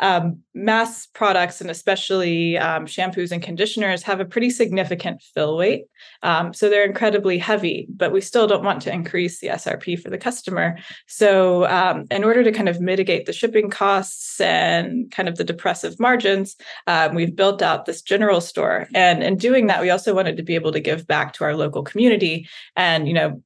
um, 0.00 0.40
mass 0.54 1.06
products 1.06 1.60
and 1.60 1.70
especially 1.70 2.58
um, 2.58 2.84
shampoos 2.84 3.30
and 3.30 3.42
conditioners 3.42 4.02
have 4.02 4.18
a 4.18 4.24
pretty 4.24 4.50
significant 4.50 5.22
fill 5.22 5.56
weight. 5.56 5.84
Um, 6.22 6.52
so 6.52 6.68
they're 6.68 6.84
incredibly 6.84 7.38
heavy, 7.38 7.86
but 7.88 8.12
we 8.12 8.20
still 8.20 8.46
don't 8.46 8.64
want 8.64 8.82
to 8.82 8.92
increase 8.92 9.38
the 9.38 9.48
SRP 9.48 10.00
for 10.00 10.10
the 10.10 10.18
customer. 10.18 10.78
So, 11.06 11.66
um, 11.66 12.06
in 12.10 12.24
order 12.24 12.42
to 12.42 12.50
kind 12.50 12.68
of 12.68 12.80
mitigate 12.80 13.26
the 13.26 13.32
shipping 13.32 13.70
costs 13.70 14.40
and 14.40 15.10
kind 15.12 15.28
of 15.28 15.36
the 15.36 15.44
depressive 15.44 16.00
margins, 16.00 16.56
um, 16.86 17.14
we've 17.14 17.36
built 17.36 17.62
out 17.62 17.86
this 17.86 18.02
general 18.02 18.40
store. 18.40 18.88
And 18.94 19.22
in 19.22 19.36
doing 19.36 19.68
that, 19.68 19.80
we 19.80 19.90
also 19.90 20.14
wanted 20.14 20.36
to 20.38 20.42
be 20.42 20.56
able 20.56 20.72
to 20.72 20.80
give 20.80 21.06
back 21.06 21.34
to 21.34 21.44
our 21.44 21.54
local 21.54 21.84
community 21.84 22.48
and, 22.74 23.06
you 23.06 23.14
know, 23.14 23.42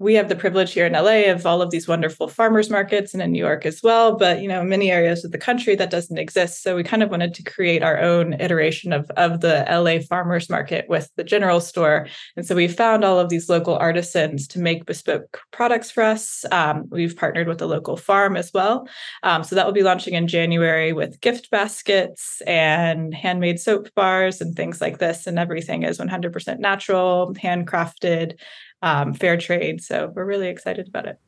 we 0.00 0.14
have 0.14 0.30
the 0.30 0.34
privilege 0.34 0.72
here 0.72 0.86
in 0.86 0.94
LA 0.94 1.30
of 1.30 1.44
all 1.44 1.60
of 1.60 1.70
these 1.70 1.86
wonderful 1.86 2.26
farmers 2.26 2.70
markets 2.70 3.12
and 3.12 3.22
in 3.22 3.32
New 3.32 3.38
York 3.38 3.66
as 3.66 3.82
well. 3.82 4.16
But 4.16 4.40
you 4.40 4.48
know, 4.48 4.64
many 4.64 4.90
areas 4.90 5.26
of 5.26 5.30
the 5.30 5.38
country 5.38 5.76
that 5.76 5.90
doesn't 5.90 6.16
exist. 6.16 6.62
So 6.62 6.74
we 6.74 6.82
kind 6.82 7.02
of 7.02 7.10
wanted 7.10 7.34
to 7.34 7.42
create 7.42 7.82
our 7.82 8.00
own 8.00 8.32
iteration 8.40 8.94
of, 8.94 9.10
of 9.18 9.42
the 9.42 9.66
LA 9.70 10.00
farmers 10.00 10.48
market 10.48 10.86
with 10.88 11.10
the 11.16 11.22
general 11.22 11.60
store. 11.60 12.08
And 12.34 12.46
so 12.46 12.54
we 12.54 12.66
found 12.66 13.04
all 13.04 13.18
of 13.18 13.28
these 13.28 13.50
local 13.50 13.76
artisans 13.76 14.48
to 14.48 14.58
make 14.58 14.86
bespoke 14.86 15.42
products 15.50 15.90
for 15.90 16.02
us. 16.02 16.46
Um, 16.50 16.86
we've 16.88 17.14
partnered 17.14 17.46
with 17.46 17.60
a 17.60 17.66
local 17.66 17.98
farm 17.98 18.38
as 18.38 18.50
well. 18.54 18.88
Um, 19.22 19.44
so 19.44 19.54
that 19.54 19.66
will 19.66 19.74
be 19.74 19.82
launching 19.82 20.14
in 20.14 20.28
January 20.28 20.94
with 20.94 21.20
gift 21.20 21.50
baskets 21.50 22.40
and 22.46 23.12
handmade 23.12 23.60
soap 23.60 23.94
bars 23.94 24.40
and 24.40 24.56
things 24.56 24.80
like 24.80 24.96
this. 24.96 25.26
And 25.26 25.38
everything 25.38 25.82
is 25.82 25.98
100% 25.98 26.58
natural, 26.58 27.34
handcrafted 27.34 28.38
um, 28.82 29.14
fair 29.14 29.36
trade. 29.36 29.82
So 29.82 30.12
we're 30.14 30.24
really 30.24 30.48
excited 30.48 30.88
about 30.88 31.06
it. 31.06 31.18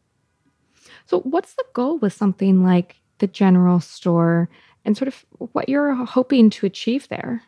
So, 1.07 1.21
what's 1.21 1.55
the 1.55 1.65
goal 1.75 1.99
with 1.99 2.13
something 2.13 2.65
like 2.65 2.97
the 3.19 3.27
general 3.27 3.81
store 3.81 4.49
and 4.85 4.97
sort 4.97 5.09
of 5.09 5.25
what 5.53 5.69
you're 5.69 5.95
hoping 5.95 6.51
to 6.51 6.67
achieve 6.67 7.09
there? 7.09 7.43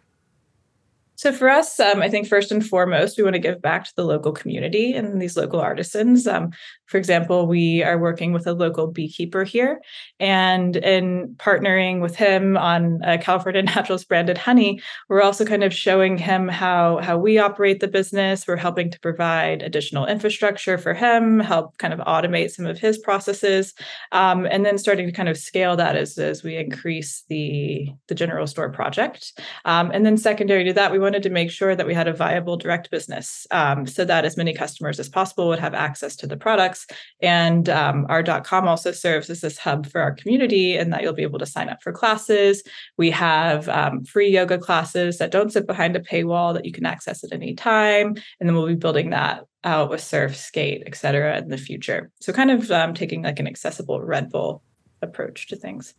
So 1.16 1.32
for 1.32 1.48
us, 1.48 1.78
um, 1.78 2.02
I 2.02 2.08
think 2.08 2.26
first 2.26 2.50
and 2.50 2.64
foremost, 2.64 3.16
we 3.16 3.22
want 3.22 3.34
to 3.34 3.40
give 3.40 3.62
back 3.62 3.84
to 3.84 3.92
the 3.94 4.04
local 4.04 4.32
community 4.32 4.94
and 4.94 5.22
these 5.22 5.36
local 5.36 5.60
artisans. 5.60 6.26
Um, 6.26 6.50
for 6.86 6.98
example, 6.98 7.46
we 7.46 7.82
are 7.82 7.98
working 7.98 8.32
with 8.32 8.46
a 8.46 8.52
local 8.52 8.88
beekeeper 8.88 9.44
here, 9.44 9.80
and 10.18 10.76
in 10.76 11.34
partnering 11.38 12.00
with 12.00 12.16
him 12.16 12.56
on 12.56 13.00
California 13.20 13.62
Naturals 13.74 14.04
branded 14.04 14.38
honey, 14.38 14.80
we're 15.08 15.22
also 15.22 15.44
kind 15.44 15.64
of 15.64 15.72
showing 15.72 16.18
him 16.18 16.48
how 16.48 16.98
how 16.98 17.16
we 17.16 17.38
operate 17.38 17.80
the 17.80 17.88
business. 17.88 18.46
We're 18.46 18.56
helping 18.56 18.90
to 18.90 19.00
provide 19.00 19.62
additional 19.62 20.06
infrastructure 20.06 20.78
for 20.78 20.94
him, 20.94 21.40
help 21.40 21.78
kind 21.78 21.94
of 21.94 22.00
automate 22.00 22.50
some 22.50 22.66
of 22.66 22.78
his 22.78 22.98
processes, 22.98 23.72
um, 24.12 24.46
and 24.46 24.66
then 24.66 24.78
starting 24.78 25.06
to 25.06 25.12
kind 25.12 25.28
of 25.28 25.38
scale 25.38 25.76
that 25.76 25.96
as 25.96 26.18
as 26.18 26.42
we 26.42 26.56
increase 26.56 27.24
the 27.28 27.88
the 28.08 28.14
general 28.14 28.46
store 28.46 28.70
project. 28.70 29.40
Um, 29.64 29.90
and 29.94 30.04
then 30.04 30.16
secondary 30.16 30.64
to 30.64 30.72
that, 30.74 30.92
we 30.92 31.03
wanted 31.04 31.22
to 31.22 31.30
make 31.30 31.50
sure 31.50 31.76
that 31.76 31.86
we 31.86 31.94
had 31.94 32.08
a 32.08 32.12
viable 32.12 32.56
direct 32.56 32.90
business 32.90 33.46
um, 33.52 33.86
so 33.86 34.04
that 34.04 34.24
as 34.24 34.36
many 34.36 34.52
customers 34.52 34.98
as 34.98 35.08
possible 35.08 35.46
would 35.48 35.60
have 35.60 35.74
access 35.74 36.16
to 36.16 36.26
the 36.26 36.36
products. 36.36 36.86
And 37.20 37.68
um, 37.68 38.06
our 38.08 38.22
.com 38.42 38.66
also 38.66 38.90
serves 38.90 39.30
as 39.30 39.40
this 39.40 39.58
hub 39.58 39.86
for 39.86 40.00
our 40.00 40.12
community 40.12 40.76
and 40.76 40.92
that 40.92 41.02
you'll 41.02 41.12
be 41.12 41.22
able 41.22 41.38
to 41.38 41.46
sign 41.46 41.68
up 41.68 41.82
for 41.82 41.92
classes. 41.92 42.62
We 42.96 43.10
have 43.12 43.68
um, 43.68 44.04
free 44.04 44.30
yoga 44.30 44.58
classes 44.58 45.18
that 45.18 45.30
don't 45.30 45.52
sit 45.52 45.66
behind 45.66 45.94
a 45.94 46.00
paywall 46.00 46.54
that 46.54 46.64
you 46.64 46.72
can 46.72 46.86
access 46.86 47.22
at 47.22 47.32
any 47.32 47.54
time. 47.54 48.16
And 48.40 48.48
then 48.48 48.54
we'll 48.56 48.66
be 48.66 48.74
building 48.74 49.10
that 49.10 49.44
out 49.62 49.90
with 49.90 50.02
surf, 50.02 50.36
skate, 50.36 50.82
et 50.86 50.96
cetera 50.96 51.38
in 51.38 51.48
the 51.48 51.56
future. 51.56 52.10
So 52.20 52.32
kind 52.32 52.50
of 52.50 52.70
um, 52.70 52.94
taking 52.94 53.22
like 53.22 53.38
an 53.38 53.46
accessible 53.46 54.00
Red 54.00 54.30
Bull 54.30 54.62
approach 55.02 55.48
to 55.48 55.56
things. 55.56 55.94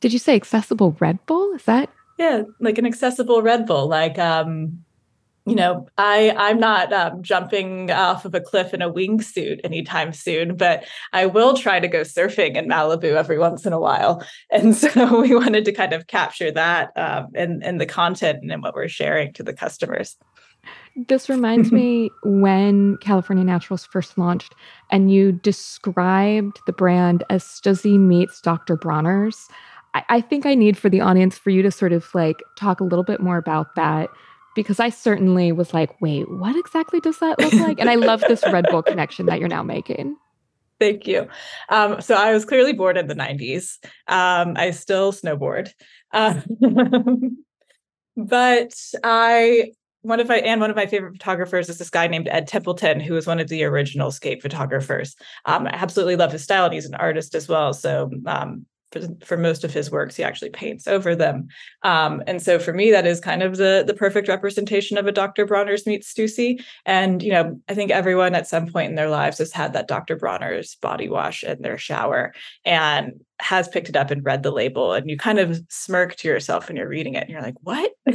Did 0.00 0.12
you 0.12 0.18
say 0.18 0.36
accessible 0.36 0.96
Red 1.00 1.24
Bull? 1.26 1.54
Is 1.54 1.64
that 1.64 1.90
yeah, 2.18 2.42
like 2.60 2.78
an 2.78 2.86
accessible 2.86 3.42
Red 3.42 3.66
Bull. 3.66 3.88
Like, 3.88 4.18
um, 4.18 4.84
you 5.46 5.54
know, 5.54 5.86
I 5.96 6.34
I'm 6.36 6.60
not 6.60 6.92
um, 6.92 7.22
jumping 7.22 7.90
off 7.90 8.24
of 8.24 8.34
a 8.34 8.40
cliff 8.40 8.74
in 8.74 8.82
a 8.82 8.92
wingsuit 8.92 9.60
anytime 9.64 10.12
soon, 10.12 10.56
but 10.56 10.84
I 11.12 11.26
will 11.26 11.56
try 11.56 11.80
to 11.80 11.88
go 11.88 12.02
surfing 12.02 12.56
in 12.56 12.68
Malibu 12.68 13.14
every 13.14 13.38
once 13.38 13.64
in 13.64 13.72
a 13.72 13.80
while. 13.80 14.22
And 14.50 14.74
so 14.74 15.20
we 15.22 15.34
wanted 15.34 15.64
to 15.66 15.72
kind 15.72 15.92
of 15.92 16.06
capture 16.06 16.50
that 16.50 16.90
um, 16.96 17.28
in 17.34 17.62
in 17.62 17.78
the 17.78 17.86
content 17.86 18.40
and 18.42 18.50
in 18.50 18.60
what 18.60 18.74
we're 18.74 18.88
sharing 18.88 19.32
to 19.34 19.42
the 19.42 19.54
customers. 19.54 20.16
This 21.06 21.28
reminds 21.28 21.70
me 21.70 22.10
when 22.24 22.96
California 23.00 23.44
Naturals 23.44 23.86
first 23.86 24.18
launched, 24.18 24.54
and 24.90 25.12
you 25.12 25.32
described 25.32 26.60
the 26.66 26.72
brand 26.72 27.24
as 27.30 27.44
Stussy 27.44 27.98
meets 27.98 28.40
Dr. 28.40 28.76
Bronner's. 28.76 29.48
I, 29.94 30.04
I 30.08 30.20
think 30.20 30.46
I 30.46 30.54
need 30.54 30.76
for 30.76 30.88
the 30.88 31.00
audience 31.00 31.38
for 31.38 31.50
you 31.50 31.62
to 31.62 31.70
sort 31.70 31.92
of 31.92 32.06
like 32.14 32.36
talk 32.56 32.80
a 32.80 32.84
little 32.84 33.04
bit 33.04 33.20
more 33.20 33.36
about 33.36 33.74
that 33.76 34.08
because 34.54 34.80
I 34.80 34.88
certainly 34.88 35.52
was 35.52 35.72
like, 35.72 36.00
wait, 36.00 36.30
what 36.30 36.56
exactly 36.56 37.00
does 37.00 37.18
that 37.20 37.38
look 37.38 37.52
like? 37.54 37.78
And 37.78 37.88
I 37.88 37.94
love 37.94 38.20
this 38.22 38.42
Red 38.52 38.66
Bull 38.70 38.82
connection 38.82 39.26
that 39.26 39.38
you're 39.38 39.48
now 39.48 39.62
making. 39.62 40.16
Thank 40.80 41.06
you. 41.06 41.28
Um, 41.68 42.00
so 42.00 42.14
I 42.14 42.32
was 42.32 42.44
clearly 42.44 42.72
born 42.72 42.96
in 42.96 43.08
the 43.08 43.14
90s. 43.14 43.78
Um, 44.06 44.54
I 44.56 44.70
still 44.70 45.12
snowboard. 45.12 45.70
Um, 46.12 46.42
but 48.16 48.74
I 49.04 49.72
one 50.02 50.20
of 50.20 50.28
my 50.28 50.38
and 50.38 50.60
one 50.60 50.70
of 50.70 50.76
my 50.76 50.86
favorite 50.86 51.14
photographers 51.14 51.68
is 51.68 51.78
this 51.78 51.90
guy 51.90 52.06
named 52.06 52.28
Ed 52.30 52.46
Templeton, 52.46 53.00
who 53.00 53.14
was 53.14 53.26
one 53.26 53.40
of 53.40 53.48
the 53.48 53.64
original 53.64 54.10
skate 54.10 54.40
photographers. 54.40 55.16
Um, 55.44 55.66
I 55.66 55.70
absolutely 55.72 56.16
love 56.16 56.32
his 56.32 56.44
style, 56.44 56.64
and 56.64 56.74
he's 56.74 56.86
an 56.86 56.94
artist 56.94 57.34
as 57.34 57.48
well. 57.48 57.72
So 57.72 58.10
um, 58.26 58.64
for, 58.92 59.00
for 59.24 59.36
most 59.36 59.64
of 59.64 59.72
his 59.72 59.90
works 59.90 60.16
he 60.16 60.22
actually 60.22 60.50
paints 60.50 60.86
over 60.86 61.14
them. 61.14 61.48
Um, 61.82 62.22
and 62.26 62.40
so 62.42 62.58
for 62.58 62.72
me 62.72 62.90
that 62.90 63.06
is 63.06 63.20
kind 63.20 63.42
of 63.42 63.56
the 63.56 63.84
the 63.86 63.94
perfect 63.94 64.28
representation 64.28 64.98
of 64.98 65.06
a 65.06 65.12
dr 65.12 65.44
bronner's 65.46 65.86
meets 65.86 66.12
stussy. 66.12 66.62
And 66.86 67.22
you 67.22 67.32
know 67.32 67.60
i 67.68 67.74
think 67.74 67.90
everyone 67.90 68.34
at 68.34 68.46
some 68.46 68.66
point 68.66 68.90
in 68.90 68.96
their 68.96 69.10
lives 69.10 69.38
has 69.38 69.52
had 69.52 69.72
that 69.72 69.88
dr 69.88 70.16
bronner's 70.16 70.76
body 70.76 71.08
wash 71.08 71.42
in 71.44 71.62
their 71.62 71.78
shower 71.78 72.32
and 72.64 73.12
has 73.40 73.68
picked 73.68 73.88
it 73.88 73.96
up 73.96 74.10
and 74.10 74.24
read 74.24 74.42
the 74.42 74.50
label. 74.50 74.92
And 74.92 75.08
you 75.08 75.16
kind 75.16 75.38
of 75.38 75.62
smirk 75.68 76.16
to 76.16 76.28
yourself 76.28 76.68
when 76.68 76.76
you're 76.76 76.88
reading 76.88 77.14
it 77.14 77.22
and 77.22 77.30
you're 77.30 77.42
like 77.42 77.54
what? 77.60 77.92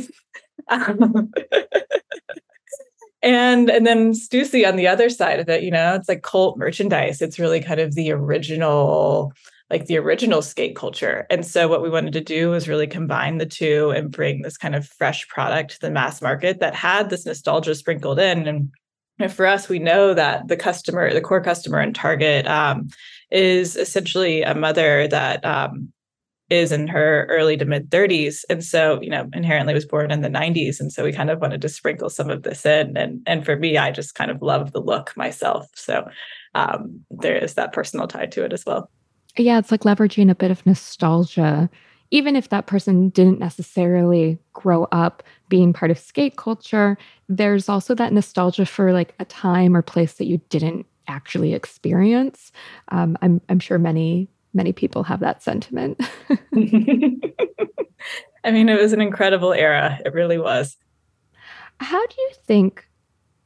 And 3.24 3.70
and 3.70 3.88
then 3.88 4.12
Stussy 4.12 4.68
on 4.68 4.76
the 4.76 4.88
other 4.88 5.10
side 5.10 5.40
of 5.40 5.48
it, 5.48 5.64
you 5.64 5.72
know, 5.72 5.96
it's 5.96 6.10
like 6.10 6.24
cult 6.24 6.58
merchandise. 6.58 7.22
It's 7.22 7.40
really 7.40 7.62
kind 7.62 7.80
of 7.80 7.96
the 7.96 8.12
original 8.12 9.32
like 9.74 9.88
the 9.88 9.98
original 9.98 10.44
skate 10.44 10.76
culture. 10.76 11.26
And 11.32 11.44
so 11.44 11.68
what 11.68 11.82
we 11.82 11.90
wanted 11.90 12.14
to 12.14 12.22
do 12.22 12.52
was 12.52 12.70
really 12.70 12.86
combine 12.86 13.40
the 13.40 13.46
two 13.48 13.90
and 13.90 14.12
bring 14.12 14.44
this 14.44 14.56
kind 14.56 14.76
of 14.76 14.88
fresh 14.88 15.28
product 15.28 15.72
to 15.72 15.82
the 15.82 15.90
mass 15.90 16.22
market 16.22 16.60
that 16.60 16.76
had 16.76 17.10
this 17.10 17.26
nostalgia 17.26 17.74
sprinkled 17.74 18.20
in. 18.20 18.48
And, 18.48 18.70
and 19.18 19.34
for 19.34 19.48
us, 19.48 19.70
we 19.70 19.80
know 19.80 20.14
that 20.14 20.48
the 20.48 20.56
customer, 20.56 21.12
the 21.12 21.22
core 21.22 21.42
customer 21.42 21.82
in 21.82 21.92
Target, 21.92 22.46
um, 22.46 22.90
is 23.32 23.76
essentially 23.76 24.44
a 24.44 24.54
mother 24.54 25.08
that 25.08 25.44
um, 25.44 25.92
is 26.52 26.72
in 26.72 26.88
her 26.88 27.26
early 27.28 27.58
to 27.58 27.66
mid 27.66 27.90
30s 27.90 28.44
and 28.52 28.64
so 28.64 29.02
you 29.02 29.10
know 29.10 29.28
inherently 29.34 29.74
was 29.74 29.88
born 29.88 30.12
in 30.12 30.22
the 30.22 30.30
90s 30.30 30.80
and 30.80 30.92
so 30.92 31.04
we 31.04 31.12
kind 31.12 31.32
of 31.32 31.40
wanted 31.40 31.62
to 31.62 31.70
sprinkle 31.70 32.12
some 32.12 32.30
of 32.30 32.44
this 32.44 32.64
in. 32.64 32.96
And 32.96 33.24
and 33.26 33.44
for 33.44 33.56
me 33.56 33.78
i 33.78 33.90
just 33.90 34.14
kind 34.14 34.30
of 34.30 34.44
love 34.44 34.72
the 34.72 34.82
look 34.82 35.18
myself. 35.18 35.68
So 35.74 36.08
um, 36.54 37.04
there 37.10 37.38
is 37.38 37.56
that 37.56 37.74
personal 37.74 38.08
tie 38.08 38.28
to 38.28 38.44
it 38.44 38.54
as 38.54 38.68
well 38.68 38.92
yeah, 39.38 39.58
it's 39.58 39.72
like 39.72 39.82
leveraging 39.82 40.30
a 40.30 40.36
bit 40.36 40.52
of 40.52 40.66
nostalgia. 40.66 41.70
Even 42.12 42.36
if 42.36 42.50
that 42.50 42.68
person 42.68 43.10
didn't 43.10 43.40
necessarily 43.40 44.38
grow 44.54 44.84
up 44.92 45.24
being 45.50 45.74
part 45.74 45.90
of 45.90 45.98
skate 45.98 46.38
culture, 46.38 46.98
there's 47.28 47.68
also 47.68 47.96
that 47.96 48.14
nostalgia 48.14 48.66
for 48.66 48.94
like 48.94 49.16
a 49.20 49.26
time 49.26 49.76
or 49.76 49.82
place 49.82 50.14
that 50.14 50.28
you 50.28 50.40
didn't 50.50 50.86
actually 51.08 51.54
experience. 51.54 52.52
Um, 52.90 53.18
I'm, 53.22 53.42
I'm 53.50 53.60
sure 53.60 53.80
many, 53.80 54.30
many 54.54 54.72
people 54.72 55.04
have 55.04 55.22
that 55.22 55.42
sentiment. 55.42 56.00
I 58.46 58.52
mean, 58.52 58.70
it 58.70 58.80
was 58.80 58.94
an 58.94 59.02
incredible 59.02 59.54
era. 59.54 60.00
It 60.06 60.14
really 60.14 60.38
was. 60.38 60.78
How 61.80 62.06
do 62.06 62.16
you 62.18 62.32
think 62.46 62.86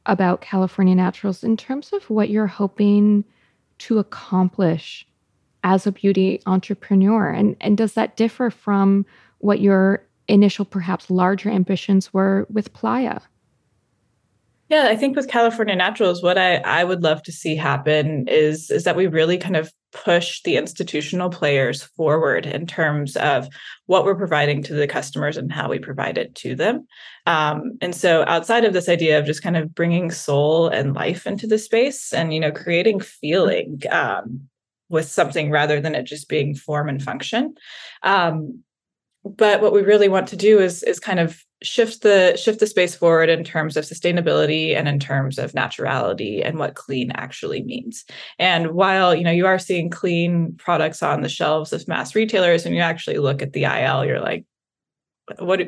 about 0.04 0.42
California 0.42 0.94
Naturals 0.94 1.42
in 1.42 1.56
terms 1.56 1.92
of 1.92 2.08
what 2.10 2.28
you're 2.28 2.46
hoping 2.46 3.24
to 3.78 3.98
accomplish 3.98 5.06
as 5.68 5.86
a 5.86 5.92
beauty 5.92 6.40
entrepreneur? 6.46 7.28
And, 7.28 7.56
and 7.60 7.76
does 7.76 7.92
that 7.92 8.16
differ 8.16 8.48
from 8.50 9.04
what 9.38 9.60
your 9.60 10.02
initial, 10.26 10.64
perhaps 10.64 11.10
larger 11.10 11.50
ambitions 11.50 12.12
were 12.12 12.46
with 12.50 12.72
Playa? 12.72 13.20
Yeah, 14.70 14.86
I 14.88 14.96
think 14.96 15.16
with 15.16 15.28
California 15.28 15.74
Naturals, 15.76 16.22
what 16.22 16.36
I, 16.36 16.56
I 16.56 16.84
would 16.84 17.02
love 17.02 17.22
to 17.22 17.32
see 17.32 17.54
happen 17.56 18.28
is, 18.28 18.70
is 18.70 18.84
that 18.84 18.96
we 18.96 19.06
really 19.06 19.38
kind 19.38 19.56
of 19.56 19.72
push 19.92 20.42
the 20.42 20.56
institutional 20.56 21.30
players 21.30 21.82
forward 21.82 22.44
in 22.44 22.66
terms 22.66 23.16
of 23.16 23.48
what 23.86 24.04
we're 24.04 24.14
providing 24.14 24.62
to 24.62 24.74
the 24.74 24.86
customers 24.86 25.38
and 25.38 25.50
how 25.50 25.68
we 25.70 25.78
provide 25.78 26.18
it 26.18 26.34
to 26.34 26.54
them. 26.54 26.86
Um, 27.24 27.78
and 27.80 27.94
so 27.94 28.24
outside 28.26 28.64
of 28.64 28.74
this 28.74 28.88
idea 28.90 29.18
of 29.18 29.24
just 29.24 29.42
kind 29.42 29.56
of 29.56 29.74
bringing 29.74 30.10
soul 30.10 30.68
and 30.68 30.94
life 30.94 31.26
into 31.26 31.46
the 31.46 31.58
space 31.58 32.12
and, 32.12 32.34
you 32.34 32.40
know, 32.40 32.52
creating 32.52 33.00
feeling 33.00 33.80
um, 33.90 34.47
with 34.88 35.08
something 35.08 35.50
rather 35.50 35.80
than 35.80 35.94
it 35.94 36.04
just 36.04 36.28
being 36.28 36.54
form 36.54 36.88
and 36.88 37.02
function. 37.02 37.54
Um, 38.02 38.62
but 39.24 39.60
what 39.60 39.72
we 39.72 39.82
really 39.82 40.08
want 40.08 40.28
to 40.28 40.36
do 40.36 40.58
is 40.58 40.82
is 40.82 41.00
kind 41.00 41.20
of 41.20 41.44
shift 41.62 42.02
the 42.02 42.36
shift 42.36 42.60
the 42.60 42.66
space 42.66 42.94
forward 42.94 43.28
in 43.28 43.42
terms 43.42 43.76
of 43.76 43.84
sustainability 43.84 44.76
and 44.76 44.86
in 44.86 44.98
terms 45.00 45.38
of 45.38 45.52
naturality 45.52 46.40
and 46.44 46.58
what 46.58 46.76
clean 46.76 47.10
actually 47.12 47.62
means. 47.62 48.04
And 48.38 48.68
while 48.68 49.14
you 49.14 49.24
know 49.24 49.30
you 49.30 49.46
are 49.46 49.58
seeing 49.58 49.90
clean 49.90 50.54
products 50.58 51.02
on 51.02 51.22
the 51.22 51.28
shelves 51.28 51.72
of 51.72 51.86
mass 51.88 52.14
retailers, 52.14 52.64
when 52.64 52.74
you 52.74 52.80
actually 52.80 53.18
look 53.18 53.42
at 53.42 53.52
the 53.52 53.64
il 53.64 54.04
you're 54.04 54.20
like, 54.20 54.44
what 55.38 55.60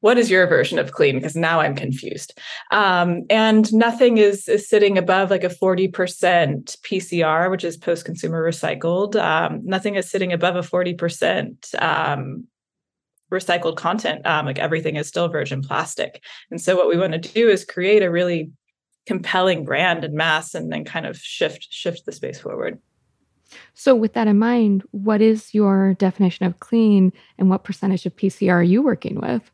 what 0.00 0.18
is 0.18 0.30
your 0.30 0.46
version 0.46 0.78
of 0.78 0.92
clean? 0.92 1.16
Because 1.16 1.36
now 1.36 1.60
i'm 1.60 1.74
confused. 1.74 2.38
Um, 2.70 3.22
and 3.30 3.72
nothing 3.72 4.18
is 4.18 4.48
is 4.48 4.68
sitting 4.68 4.98
above 4.98 5.30
like 5.30 5.44
a 5.44 5.48
40% 5.48 5.90
pcr 5.92 7.50
which 7.50 7.64
is 7.64 7.76
post 7.76 8.04
consumer 8.04 8.42
recycled. 8.46 9.16
Um, 9.16 9.60
nothing 9.64 9.94
is 9.96 10.10
sitting 10.10 10.32
above 10.32 10.56
a 10.56 10.60
40% 10.60 11.82
um, 11.82 12.46
recycled 13.32 13.76
content. 13.76 14.26
Um, 14.26 14.46
like 14.46 14.58
everything 14.58 14.96
is 14.96 15.08
still 15.08 15.28
virgin 15.28 15.62
plastic. 15.62 16.22
And 16.50 16.60
so 16.60 16.76
what 16.76 16.88
we 16.88 16.98
want 16.98 17.12
to 17.12 17.18
do 17.18 17.48
is 17.48 17.64
create 17.64 18.02
a 18.02 18.10
really 18.10 18.50
compelling 19.06 19.64
brand 19.64 20.04
and 20.04 20.14
mass 20.14 20.54
and 20.54 20.70
then 20.70 20.84
kind 20.84 21.06
of 21.06 21.16
shift 21.16 21.66
shift 21.70 22.06
the 22.06 22.12
space 22.12 22.38
forward 22.38 22.78
so, 23.74 23.94
with 23.94 24.12
that 24.14 24.28
in 24.28 24.38
mind, 24.38 24.82
what 24.90 25.20
is 25.20 25.54
your 25.54 25.94
definition 25.94 26.46
of 26.46 26.60
clean 26.60 27.12
and 27.38 27.50
what 27.50 27.64
percentage 27.64 28.06
of 28.06 28.16
PCR 28.16 28.54
are 28.54 28.62
you 28.62 28.82
working 28.82 29.20
with? 29.20 29.50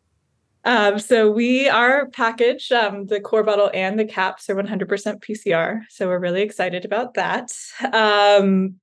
Um, 0.65 0.99
so 0.99 1.31
we 1.31 1.69
are 1.69 2.09
packaged. 2.11 2.73
Um, 2.73 3.07
the 3.07 3.21
core 3.21 3.45
bottle 3.45 3.71
and 3.73 3.99
the 3.99 4.05
caps 4.05 4.51
are 4.51 4.55
100% 4.55 4.87
PCR. 5.23 5.83
So 5.89 6.09
we're 6.09 6.19
really 6.19 6.43
excited 6.43 6.85
about 6.85 7.15
that. 7.15 7.53
Um, 7.93 8.81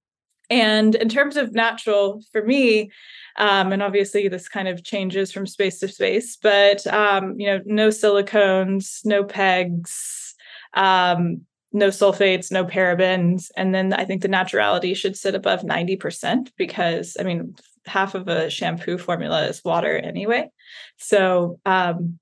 And 0.50 0.94
in 0.96 1.10
terms 1.10 1.38
of 1.38 1.54
natural, 1.54 2.22
for 2.32 2.44
me, 2.44 2.92
um, 3.38 3.74
and 3.74 3.82
obviously 3.82 4.28
this 4.28 4.48
kind 4.48 4.68
of 4.68 4.84
changes 4.84 5.32
from 5.32 5.48
space 5.48 5.80
to 5.80 5.88
space, 5.88 6.38
but 6.38 6.86
um, 6.88 7.40
you 7.40 7.48
know, 7.48 7.62
no 7.66 7.90
silicones, 7.90 9.04
no 9.06 9.24
pegs, 9.24 10.36
um, 10.76 11.42
no 11.76 11.90
sulfates, 11.90 12.52
no 12.52 12.64
parabens, 12.64 13.52
and 13.58 13.76
then 13.76 13.92
I 13.92 14.06
think 14.06 14.22
the 14.22 14.30
naturality 14.30 14.96
should 14.96 15.18
sit 15.18 15.36
above 15.36 15.64
ninety 15.64 15.98
percent 15.98 16.52
because 16.58 17.18
I 17.20 17.24
mean, 17.24 17.54
half 17.86 18.16
of 18.16 18.30
a 18.30 18.50
shampoo 18.50 18.98
formula 18.98 19.46
is 19.48 19.64
water 19.64 19.98
anyway. 19.98 20.50
So 20.98 21.60
um, 21.66 22.18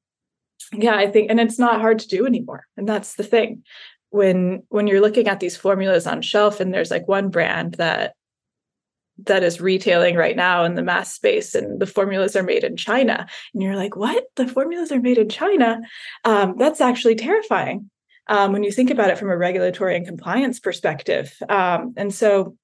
yeah, 0.74 0.96
I 0.96 1.08
think, 1.08 1.30
and 1.30 1.40
it's 1.40 1.60
not 1.60 1.82
hard 1.82 2.00
to 2.00 2.08
do 2.08 2.26
anymore, 2.26 2.66
and 2.78 2.90
that's 2.90 3.14
the 3.14 3.24
thing. 3.24 3.64
When 4.10 4.64
when 4.70 4.88
you're 4.88 5.02
looking 5.02 5.28
at 5.28 5.40
these 5.40 5.56
formulas 5.56 6.08
on 6.08 6.24
shelf 6.24 6.60
and 6.60 6.74
there's 6.74 6.92
like 6.92 7.08
one 7.08 7.30
brand 7.30 7.76
that 7.76 8.16
that 9.26 9.44
is 9.44 9.62
retailing 9.62 10.16
right 10.16 10.36
now 10.36 10.64
in 10.64 10.74
the 10.74 10.82
mass 10.82 11.14
space 11.14 11.54
and 11.54 11.80
the 11.80 11.86
formulas 11.86 12.36
are 12.36 12.42
made 12.42 12.64
in 12.64 12.76
china 12.76 13.28
and 13.54 13.62
you're 13.62 13.76
like 13.76 13.96
what? 13.96 14.24
The 14.36 14.48
formulas 14.48 14.92
are 14.92 15.00
made 15.00 15.20
in 15.20 15.30
china? 15.30 15.80
Um, 16.26 16.56
that's 16.58 16.82
actually 16.82 17.16
terrifying 17.16 17.92
um, 18.28 18.54
when 18.54 18.64
you 18.64 18.72
think 18.72 18.90
about 18.90 19.10
it 19.10 19.18
from 19.18 19.30
a 19.30 19.38
regulatory 19.38 19.96
and 19.96 20.08
compliance 20.08 20.60
perspective 20.60 21.36
um, 21.50 21.94
and 21.98 22.14
so 22.14 22.56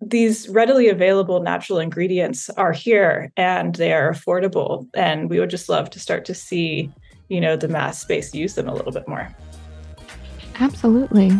these 0.00 0.48
readily 0.48 0.88
available 0.88 1.42
natural 1.42 1.80
ingredients 1.80 2.48
are 2.50 2.72
here 2.72 3.32
and 3.36 3.74
they 3.76 3.92
are 3.92 4.12
affordable 4.12 4.88
and 4.94 5.28
we 5.28 5.40
would 5.40 5.50
just 5.50 5.68
love 5.68 5.90
to 5.90 5.98
start 5.98 6.24
to 6.24 6.34
see 6.34 6.90
you 7.28 7.40
know 7.40 7.56
the 7.56 7.68
mass 7.68 8.00
space 8.00 8.32
use 8.34 8.54
them 8.54 8.68
a 8.68 8.74
little 8.74 8.92
bit 8.92 9.06
more 9.08 9.28
Absolutely. 10.60 11.30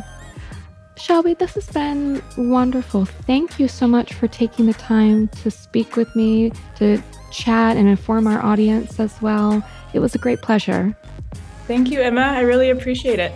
Shelby, 0.97 1.35
this 1.35 1.55
has 1.55 1.69
been 1.69 2.23
wonderful. 2.37 3.05
Thank 3.05 3.59
you 3.61 3.69
so 3.69 3.87
much 3.87 4.15
for 4.15 4.27
taking 4.27 4.67
the 4.67 4.75
time 4.75 5.29
to 5.29 5.51
speak 5.51 5.97
with 5.97 6.15
me, 6.17 6.53
to 6.77 7.03
chat 7.31 7.77
and 7.77 7.89
inform 7.89 8.27
our 8.27 8.45
audience 8.45 8.99
as 8.99 9.21
well. 9.23 9.63
It 9.93 10.01
was 10.01 10.15
a 10.15 10.19
great 10.19 10.43
pleasure. 10.43 10.97
Thank 11.69 11.91
you, 11.91 12.01
Emma. 12.01 12.23
I 12.23 12.41
really 12.41 12.71
appreciate 12.71 13.19
it. 13.19 13.33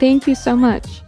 Thank 0.00 0.26
you 0.26 0.34
so 0.34 0.56
much. 0.56 1.02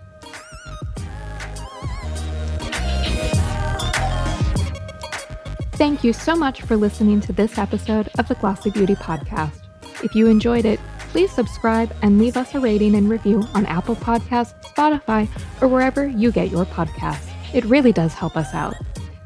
Thank 5.72 6.04
you 6.04 6.12
so 6.12 6.36
much 6.36 6.60
for 6.60 6.76
listening 6.76 7.22
to 7.22 7.32
this 7.32 7.56
episode 7.56 8.10
of 8.18 8.28
the 8.28 8.34
Glossy 8.34 8.70
Beauty 8.70 8.94
Podcast. 8.94 9.62
If 10.04 10.14
you 10.14 10.26
enjoyed 10.26 10.66
it, 10.66 10.78
please 11.08 11.32
subscribe 11.32 11.96
and 12.02 12.18
leave 12.18 12.36
us 12.36 12.54
a 12.54 12.60
rating 12.60 12.96
and 12.96 13.08
review 13.08 13.42
on 13.54 13.64
Apple 13.64 13.96
Podcasts, 13.96 14.52
Spotify, 14.62 15.28
or 15.62 15.68
wherever 15.68 16.06
you 16.06 16.30
get 16.30 16.50
your 16.50 16.66
podcasts. 16.66 17.32
It 17.54 17.64
really 17.64 17.92
does 17.92 18.12
help 18.12 18.36
us 18.36 18.52
out. 18.52 18.74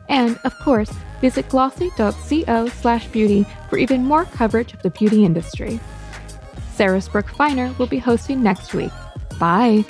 And, 0.09 0.39
of 0.45 0.57
course, 0.61 0.93
visit 1.21 1.49
glossy.co 1.49 2.69
slash 2.69 3.09
beauty 3.09 3.45
for 3.69 3.79
even 3.79 4.05
more 4.05 4.27
coverage 4.27 4.73
of 4.75 4.83
the 4.83 4.91
beauty 4.91 5.25
industry. 5.25 5.81
Sarah 6.77 7.01
Brooke 7.11 7.31
Finer 7.31 7.75
will 7.79 7.87
be 7.87 7.99
hosting 7.99 8.43
next 8.43 8.75
week. 8.75 8.93
Bye! 9.41 9.85